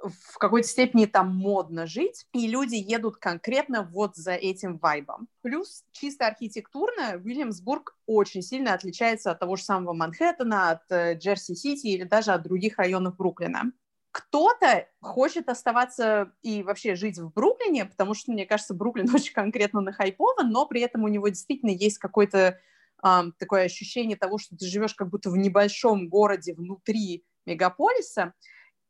в 0.03 0.37
какой-то 0.37 0.67
степени 0.67 1.05
там 1.05 1.35
модно 1.35 1.85
жить, 1.85 2.25
и 2.33 2.47
люди 2.47 2.75
едут 2.75 3.17
конкретно 3.17 3.83
вот 3.83 4.15
за 4.15 4.33
этим 4.33 4.77
вайбом. 4.77 5.27
Плюс 5.41 5.83
чисто 5.91 6.27
архитектурно 6.27 7.19
Уильямсбург 7.23 7.97
очень 8.05 8.41
сильно 8.41 8.73
отличается 8.73 9.31
от 9.31 9.39
того 9.39 9.55
же 9.55 9.63
самого 9.63 9.93
Манхэттена, 9.93 10.71
от 10.71 10.91
э, 10.91 11.15
Джерси-Сити 11.15 11.87
или 11.87 12.03
даже 12.03 12.31
от 12.31 12.43
других 12.43 12.77
районов 12.77 13.17
Бруклина. 13.17 13.71
Кто-то 14.11 14.87
хочет 15.01 15.49
оставаться 15.49 16.31
и 16.41 16.63
вообще 16.63 16.95
жить 16.95 17.19
в 17.19 17.31
Бруклине, 17.31 17.85
потому 17.85 18.13
что, 18.13 18.31
мне 18.31 18.45
кажется, 18.45 18.73
Бруклин 18.73 19.09
очень 19.13 19.33
конкретно 19.33 19.81
нахайпован, 19.81 20.49
но 20.49 20.65
при 20.65 20.81
этом 20.81 21.03
у 21.03 21.07
него 21.07 21.27
действительно 21.27 21.71
есть 21.71 21.97
какое-то 21.97 22.57
Um, 23.01 23.31
такое 23.39 23.63
ощущение 23.63 24.17
того, 24.17 24.37
что 24.37 24.57
ты 24.57 24.65
живешь 24.65 24.93
как 24.93 25.09
будто 25.09 25.29
в 25.29 25.37
небольшом 25.37 26.09
городе 26.09 26.53
внутри 26.53 27.23
мегаполиса, 27.45 28.33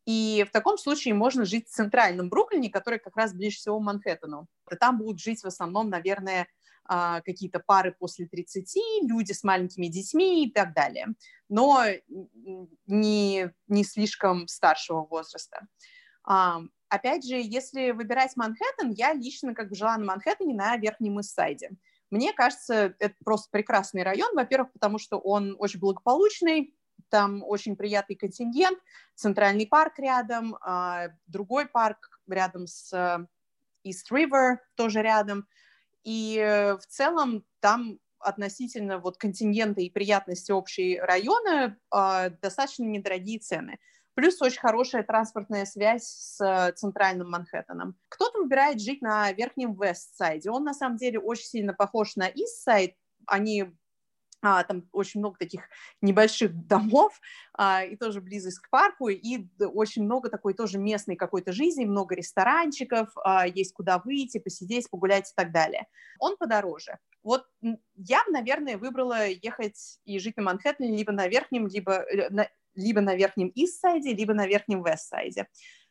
и 0.10 0.43
в 0.43 0.52
таком 0.52 0.80
случае 0.80 1.13
можно 1.13 1.45
жить 1.45 1.67
в 1.67 1.72
центральном 1.72 2.30
Бруклине, 2.30 2.72
который 2.72 2.98
как 2.98 3.15
раз 3.15 3.32
ближе 3.32 3.58
всего 3.58 3.80
к 3.80 3.84
Манхэттену. 3.84 4.48
И 4.72 4.76
там 4.76 4.98
будут 4.98 5.19
жить 5.19 5.43
в 5.43 5.45
основном, 5.45 5.91
наверное, 5.91 6.48
а, 6.86 7.22
какие-то 7.22 7.60
пары 7.60 7.95
после 8.00 8.26
30, 8.26 9.04
люди 9.04 9.34
с 9.34 9.43
маленькими 9.43 9.86
детьми 9.86 10.48
и 10.48 10.52
так 10.52 10.74
далее, 10.74 11.10
но 11.48 11.84
не, 12.88 13.52
не 13.67 13.84
слишком 13.84 14.48
старшего 14.48 15.06
возраста. 15.06 15.67
Опять 16.24 17.24
же, 17.24 17.36
если 17.36 17.91
выбирать 17.91 18.36
Манхэттен, 18.36 18.89
я 18.89 19.13
лично 19.13 19.54
как 19.54 19.69
бы 19.69 19.76
жила 19.76 19.95
на 19.95 20.06
Манхэттене 20.06 20.56
на 20.56 20.76
Верхнем 20.78 21.22
Иссайде. 21.22 21.69
Мне 22.10 22.34
кажется, 22.34 22.95
это 22.98 23.13
просто 23.24 23.50
прекрасный 23.52 24.02
район, 24.02 24.34
во-первых, 24.34 24.74
потому 24.74 24.98
что 24.98 25.19
он 25.19 25.56
очень 25.60 25.80
благополучный, 25.80 26.74
там 27.10 27.43
очень 27.43 27.76
приятный 27.76 28.15
контингент, 28.15 28.80
центральный 29.15 29.67
парк 29.67 30.00
рядом, 30.00 30.58
а, 30.62 31.10
другой 31.28 31.67
парк 31.67 32.22
рядом 32.28 32.67
с 32.67 32.93
э, 32.93 33.26
East 33.88 34.12
River 34.12 34.58
тоже 34.76 35.02
рядом, 35.02 35.48
и 36.04 36.38
э, 36.38 36.78
в 36.78 36.86
целом 36.88 37.43
там 37.60 38.00
относительно 38.19 39.00
вот 39.00 39.17
контингента 39.17 39.82
и 39.82 39.89
приятности 39.89 40.52
общей 40.52 41.00
района 41.00 41.78
а, 41.89 42.30
достаточно 42.30 42.84
недорогие 42.84 43.39
цены. 43.39 43.80
Плюс 44.13 44.41
очень 44.41 44.60
хорошая 44.60 45.04
транспортная 45.04 45.65
связь 45.65 46.04
с 46.04 46.74
центральным 46.76 47.30
Манхэттеном. 47.32 47.95
Кто-то 48.10 48.39
выбирает 48.39 48.82
жить 48.82 49.02
на 49.02 49.32
верхнем 49.32 49.80
Вест-сайде. 49.80 50.50
Он 50.52 50.65
на 50.65 50.74
самом 50.74 50.98
деле 50.98 51.19
очень 51.19 51.45
сильно 51.45 51.74
похож 51.74 52.17
на 52.17 52.28
Ист-сайд. 52.28 52.95
Они 53.26 53.72
а, 54.41 54.63
там 54.63 54.88
очень 54.91 55.19
много 55.19 55.38
таких 55.38 55.67
небольших 56.02 56.52
домов, 56.67 57.19
а, 57.54 57.84
и 57.84 57.95
тоже 57.95 58.21
близость 58.21 58.60
к 58.60 58.69
парку, 58.69 59.10
и 59.10 59.47
очень 59.60 60.04
много 60.04 60.30
такой 60.30 60.54
тоже 60.54 60.78
местной 60.78 61.15
какой-то 61.15 61.52
жизни, 61.52 61.86
много 61.86 62.15
ресторанчиков, 62.15 63.10
а, 63.23 63.47
есть 63.47 63.73
куда 63.73 63.99
выйти, 63.99 64.39
посидеть, 64.39 64.89
погулять 64.89 65.32
и 65.32 65.34
так 65.36 65.52
далее. 65.52 65.88
Он 66.19 66.38
подороже. 66.38 66.97
Вот 67.23 67.45
я, 67.95 68.23
наверное, 68.30 68.78
выбрала 68.78 69.28
ехать 69.28 69.99
и 70.06 70.19
жить 70.19 70.38
на 70.38 70.43
Манхэттене 70.43 70.95
либо 70.95 71.12
на 71.12 71.28
верхнем, 71.28 71.67
либо 71.67 71.93
э, 71.93 72.30
на, 72.30 72.47
либо 72.75 73.02
на 73.02 73.15
верхнем 73.15 73.49
Ист-сайде, 73.49 74.13
либо 74.13 74.34
на 74.34 74.47
верхнем 74.47 74.84
Вест-сайде. 74.84 75.47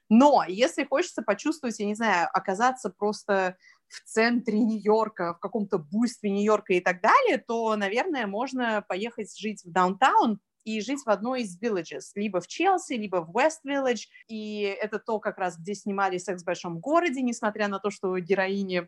Но 0.09 0.43
если 0.49 0.85
хочется 0.85 1.23
почувствовать, 1.23 1.79
я 1.79 1.87
не 1.87 1.95
знаю, 1.95 2.29
оказаться 2.33 2.89
просто 2.89 3.57
в 3.88 4.05
центре 4.05 4.59
Нью-Йорка, 4.59 5.35
в 5.35 5.40
каком-то 5.40 5.79
буйстве 5.79 6.31
Нью-Йорка 6.31 6.74
и 6.74 6.81
так 6.81 7.01
далее, 7.01 7.38
то, 7.38 7.74
наверное, 7.77 8.27
можно 8.27 8.85
поехать 8.87 9.37
жить 9.37 9.64
в 9.64 9.70
даунтаун, 9.70 10.40
и 10.68 10.83
жить 10.83 11.01
в 11.05 11.09
одной 11.09 11.42
из 11.42 11.59
villages, 11.59 12.11
либо 12.14 12.40
в 12.40 12.46
Челси, 12.46 12.92
либо 12.94 13.22
в 13.22 13.35
Village, 13.35 14.03
и 14.29 14.61
это 14.62 14.98
то 14.98 15.18
как 15.18 15.38
раз, 15.38 15.59
где 15.59 15.74
снимали 15.74 16.18
«Секс 16.18 16.42
в 16.42 16.46
большом 16.46 16.79
городе», 16.79 17.22
несмотря 17.22 17.68
на 17.68 17.79
то, 17.79 17.90
что 17.90 18.18
героини, 18.18 18.87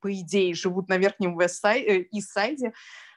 по 0.00 0.12
идее, 0.12 0.54
живут 0.54 0.88
на 0.88 0.98
верхнем 0.98 1.38
West 1.38 1.64
Side, 1.64 2.72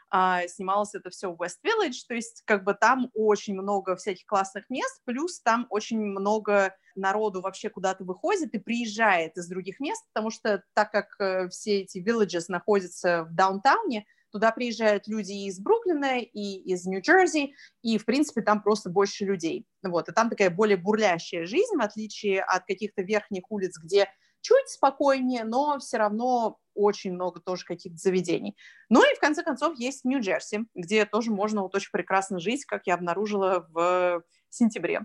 а, 0.09 0.47
снималось 0.47 0.95
это 0.95 1.09
все 1.09 1.31
в 1.31 1.41
West 1.41 1.57
Village, 1.65 2.05
то 2.07 2.13
есть 2.13 2.43
как 2.45 2.63
бы 2.63 2.73
там 2.73 3.09
очень 3.13 3.53
много 3.53 3.95
всяких 3.95 4.25
классных 4.25 4.69
мест, 4.69 5.01
плюс 5.05 5.41
там 5.41 5.67
очень 5.69 5.99
много 5.99 6.75
народу 6.95 7.41
вообще 7.41 7.69
куда-то 7.69 8.03
выходит 8.03 8.53
и 8.53 8.59
приезжает 8.59 9.37
из 9.37 9.47
других 9.47 9.79
мест, 9.79 10.03
потому 10.13 10.31
что 10.31 10.63
так 10.73 10.91
как 10.91 11.15
э, 11.19 11.49
все 11.49 11.81
эти 11.81 11.99
villages 11.99 12.45
находятся 12.47 13.23
в 13.23 13.33
даунтауне, 13.33 14.05
туда 14.31 14.51
приезжают 14.51 15.07
люди 15.07 15.31
и 15.31 15.47
из 15.47 15.59
Бруклина, 15.59 16.19
и 16.19 16.57
из 16.71 16.85
Нью-Джерси, 16.85 17.53
и, 17.81 17.97
в 17.97 18.05
принципе, 18.05 18.41
там 18.41 18.61
просто 18.61 18.89
больше 18.89 19.25
людей. 19.25 19.65
Вот, 19.83 20.09
и 20.09 20.11
там 20.11 20.29
такая 20.29 20.49
более 20.49 20.77
бурлящая 20.77 21.45
жизнь, 21.45 21.75
в 21.75 21.81
отличие 21.81 22.41
от 22.41 22.65
каких-то 22.65 23.01
верхних 23.01 23.49
улиц, 23.49 23.77
где 23.81 24.07
чуть 24.41 24.69
спокойнее, 24.69 25.43
но 25.43 25.79
все 25.79 25.97
равно 25.97 26.57
очень 26.73 27.13
много 27.13 27.39
тоже 27.39 27.65
каких-то 27.65 27.97
заведений. 27.97 28.55
Ну 28.89 29.01
и 29.01 29.15
в 29.15 29.19
конце 29.19 29.43
концов 29.43 29.77
есть 29.77 30.05
Нью-Джерси, 30.05 30.65
где 30.75 31.05
тоже 31.05 31.31
можно 31.31 31.63
вот 31.63 31.75
очень 31.75 31.91
прекрасно 31.91 32.39
жить, 32.39 32.65
как 32.65 32.83
я 32.85 32.93
обнаружила 32.93 33.67
в 33.71 34.21
сентябре. 34.49 35.01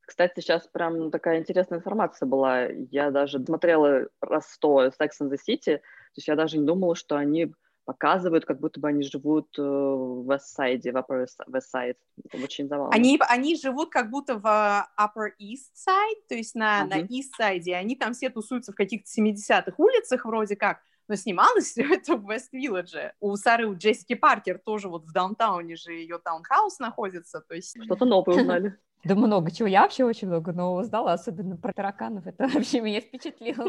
Кстати, 0.00 0.40
сейчас 0.40 0.66
прям 0.68 1.10
такая 1.10 1.40
интересная 1.40 1.80
информация 1.80 2.26
была. 2.26 2.62
Я 2.62 3.10
даже 3.10 3.44
смотрела 3.44 4.08
раз 4.22 4.50
сто 4.50 4.86
Sex 4.86 5.10
and 5.20 5.30
the 5.30 5.36
City, 5.36 5.76
то 5.78 6.16
есть 6.16 6.28
я 6.28 6.34
даже 6.34 6.56
не 6.56 6.64
думала, 6.64 6.94
что 6.94 7.16
они 7.16 7.52
показывают, 7.88 8.44
как 8.44 8.60
будто 8.60 8.80
бы 8.80 8.88
они 8.88 9.02
живут 9.02 9.48
э, 9.58 9.62
в 9.62 10.30
West-Side, 10.30 10.82
в 10.82 10.94
Upper. 10.94 11.24
Это 11.24 12.44
очень 12.44 12.68
забавно. 12.68 12.94
Они, 12.94 13.18
они 13.26 13.56
живут 13.56 13.88
как 13.88 14.10
будто 14.10 14.34
в 14.38 14.44
Upper 14.44 15.30
East 15.40 15.72
Side, 15.74 16.20
то 16.28 16.34
есть 16.34 16.54
на, 16.54 16.82
uh-huh. 16.82 16.88
на 16.88 17.00
East 17.00 17.30
Side. 17.40 17.72
Они 17.72 17.96
там 17.96 18.12
все 18.12 18.28
тусуются 18.28 18.72
в 18.72 18.74
каких-то 18.74 19.08
70-х 19.10 19.72
улицах 19.78 20.26
вроде 20.26 20.54
как, 20.54 20.80
но 21.08 21.14
снималось 21.14 21.64
все 21.70 21.94
это 21.94 22.16
в 22.16 22.30
West 22.30 22.52
Village. 22.54 23.12
У 23.20 23.34
Сары, 23.36 23.66
у 23.66 23.74
Джессики 23.74 24.14
Паркер 24.14 24.58
тоже 24.58 24.90
вот 24.90 25.06
в 25.06 25.12
даунтауне 25.12 25.76
же 25.76 25.92
ее 25.94 26.18
таунхаус 26.18 26.78
находится. 26.80 27.40
То 27.48 27.54
есть... 27.54 27.82
Что-то 27.82 28.04
новое 28.04 28.36
узнали. 28.36 28.78
Да 29.04 29.14
много 29.14 29.52
чего. 29.52 29.68
Я 29.68 29.82
вообще 29.82 30.04
очень 30.04 30.26
много 30.26 30.52
нового 30.52 30.80
узнала, 30.80 31.12
особенно 31.12 31.56
про 31.56 31.72
тараканов. 31.72 32.26
Это 32.26 32.48
вообще 32.52 32.80
меня 32.80 33.00
впечатлило. 33.00 33.64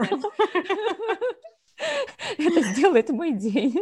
Это 2.39 2.61
сделает 2.61 3.09
мой 3.09 3.33
день. 3.33 3.75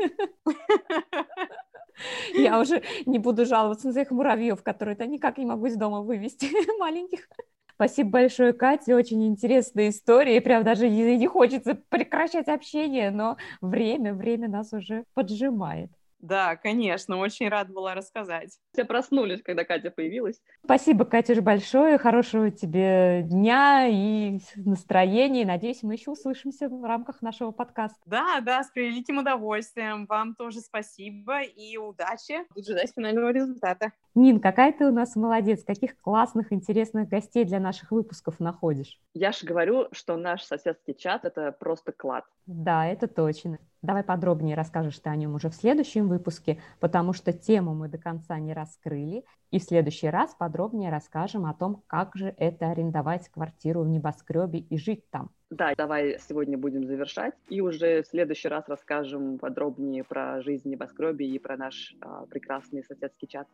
Я 2.34 2.60
уже 2.62 2.84
не 3.06 3.20
буду 3.20 3.46
жаловаться 3.46 3.88
на 3.88 3.94
своих 3.94 4.12
муравьев, 4.12 4.64
которые-то 4.64 5.06
никак 5.06 5.38
не 5.38 5.46
могу 5.46 5.68
из 5.68 5.76
дома 5.76 6.02
вывести 6.02 6.50
маленьких. 6.80 7.28
Спасибо 7.76 8.10
большое, 8.10 8.54
Катя. 8.54 8.96
Очень 8.96 9.28
интересная 9.28 9.90
история. 9.90 10.42
Прям 10.42 10.64
даже 10.64 10.90
не 10.90 11.28
хочется 11.28 11.76
прекращать 11.90 12.48
общение, 12.48 13.12
но 13.12 13.38
время, 13.62 14.16
время 14.16 14.50
нас 14.50 14.74
уже 14.74 15.04
поджимает. 15.14 15.92
Да, 16.28 16.58
конечно, 16.58 17.18
очень 17.18 17.48
рада 17.48 17.72
была 17.72 17.96
рассказать. 17.96 18.60
Все 18.74 18.84
проснулись, 18.84 19.42
когда 19.42 19.64
Катя 19.64 19.92
появилась. 19.92 20.42
Спасибо, 20.62 21.06
Катюш, 21.06 21.40
большое. 21.40 21.98
Хорошего 21.98 22.52
тебе 22.52 23.24
дня 23.24 23.88
и 23.88 24.42
настроения. 24.58 25.46
Надеюсь, 25.46 25.84
мы 25.84 25.94
еще 25.94 26.12
услышимся 26.12 26.68
в 26.68 26.84
рамках 26.84 27.22
нашего 27.22 27.52
подкаста. 27.52 27.98
Да, 28.06 28.42
да, 28.42 28.62
с 28.64 28.72
превеликим 28.72 29.20
удовольствием. 29.20 30.06
Вам 30.06 30.36
тоже 30.36 30.60
спасибо 30.60 31.44
и 31.44 31.78
удачи. 31.78 32.46
Буду 32.54 32.74
ждать 32.74 32.92
финального 32.94 33.32
результата. 33.32 33.94
Нин, 34.14 34.42
какая 34.42 34.74
ты 34.74 34.86
у 34.86 34.92
нас 34.92 35.16
молодец. 35.16 35.64
Каких 35.64 35.98
классных, 35.98 36.52
интересных 36.52 37.08
гостей 37.08 37.46
для 37.46 37.62
наших 37.62 37.92
выпусков 37.92 38.42
находишь? 38.42 39.00
Я 39.14 39.32
же 39.32 39.46
говорю, 39.46 39.88
что 39.94 40.18
наш 40.18 40.44
соседский 40.44 40.94
чат— 40.94 41.24
это 41.24 41.54
просто 41.54 41.94
клад. 41.94 42.26
Да, 42.48 42.86
это 42.86 43.08
точно. 43.08 43.60
Давай 43.82 44.04
подробнее 44.04 44.56
расскажешь 44.56 45.00
ты 45.00 45.10
о 45.10 45.16
нем 45.16 45.36
уже 45.36 45.50
в 45.50 45.56
следующем 45.56 46.08
выпуске, 46.08 46.60
потому 46.80 47.14
что 47.14 47.32
тему 47.32 47.74
мы 47.76 47.90
до 47.90 47.98
конца 47.98 48.40
не 48.40 48.54
раскрыли. 48.54 49.24
И 49.52 49.60
в 49.60 49.64
следующий 49.64 50.10
раз 50.10 50.36
подробнее 50.36 50.92
расскажем 50.92 51.46
о 51.46 51.54
том, 51.54 51.84
как 51.88 52.16
же 52.16 52.34
это 52.38 52.70
арендовать 52.70 53.30
квартиру 53.30 53.84
в 53.84 53.88
небоскребе 53.88 54.60
и 54.60 54.78
жить 54.78 55.10
там. 55.10 55.30
Да, 55.50 55.74
давай 55.78 56.18
сегодня 56.20 56.58
будем 56.58 56.86
завершать. 56.86 57.34
И 57.48 57.62
уже 57.62 58.04
в 58.04 58.08
следующий 58.08 58.50
раз 58.50 58.66
расскажем 58.68 59.38
подробнее 59.38 60.04
про 60.04 60.42
жизнь 60.42 60.64
в 60.64 60.72
небоскребе 60.72 61.26
и 61.26 61.40
про 61.40 61.56
наш 61.56 61.96
а, 62.02 62.26
прекрасный 62.26 62.84
соседский 62.84 63.28
чат. 63.28 63.48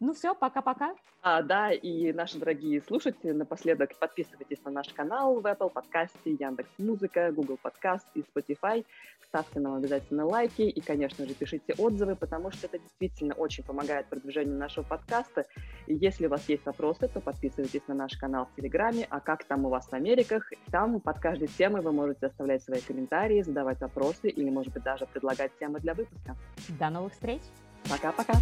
Ну 0.00 0.14
все, 0.14 0.34
пока-пока. 0.34 0.94
А, 1.22 1.42
да, 1.42 1.70
и 1.72 2.10
наши 2.14 2.38
дорогие 2.38 2.80
слушатели, 2.80 3.32
напоследок 3.32 3.94
подписывайтесь 3.98 4.64
на 4.64 4.70
наш 4.70 4.88
канал 4.94 5.38
в 5.38 5.44
Apple 5.44 5.68
подкасте, 5.68 6.32
Яндекс 6.32 6.70
Музыка, 6.78 7.30
Google 7.30 7.58
Подкаст 7.62 8.06
и 8.14 8.20
Spotify. 8.20 8.86
Ставьте 9.26 9.60
нам 9.60 9.74
обязательно 9.74 10.24
лайки 10.24 10.62
и, 10.62 10.80
конечно 10.80 11.26
же, 11.26 11.34
пишите 11.34 11.74
отзывы, 11.76 12.16
потому 12.16 12.50
что 12.50 12.66
это 12.66 12.78
действительно 12.78 13.34
очень 13.34 13.62
помогает 13.62 14.06
продвижению 14.06 14.56
нашего 14.56 14.84
подкаста. 14.84 15.44
И 15.86 15.94
если 15.94 16.26
у 16.26 16.30
вас 16.30 16.48
есть 16.48 16.64
вопросы, 16.64 17.06
то 17.06 17.20
подписывайтесь 17.20 17.86
на 17.86 17.94
наш 17.94 18.16
канал 18.16 18.46
в 18.46 18.56
Телеграме, 18.56 19.06
а 19.10 19.20
как 19.20 19.44
там 19.44 19.66
у 19.66 19.68
вас 19.68 19.86
в 19.86 19.92
Америках. 19.92 20.50
Там 20.72 20.98
под 21.00 21.18
каждой 21.18 21.48
темой 21.48 21.82
вы 21.82 21.92
можете 21.92 22.26
оставлять 22.26 22.62
свои 22.62 22.80
комментарии, 22.80 23.42
задавать 23.42 23.78
вопросы 23.82 24.30
или, 24.30 24.48
может 24.48 24.72
быть, 24.72 24.82
даже 24.82 25.04
предлагать 25.04 25.52
темы 25.58 25.78
для 25.80 25.92
выпуска. 25.92 26.36
До 26.78 26.88
новых 26.88 27.12
встреч! 27.12 27.42
Пока-пока! 27.86 28.32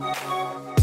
Bye. 0.00 0.79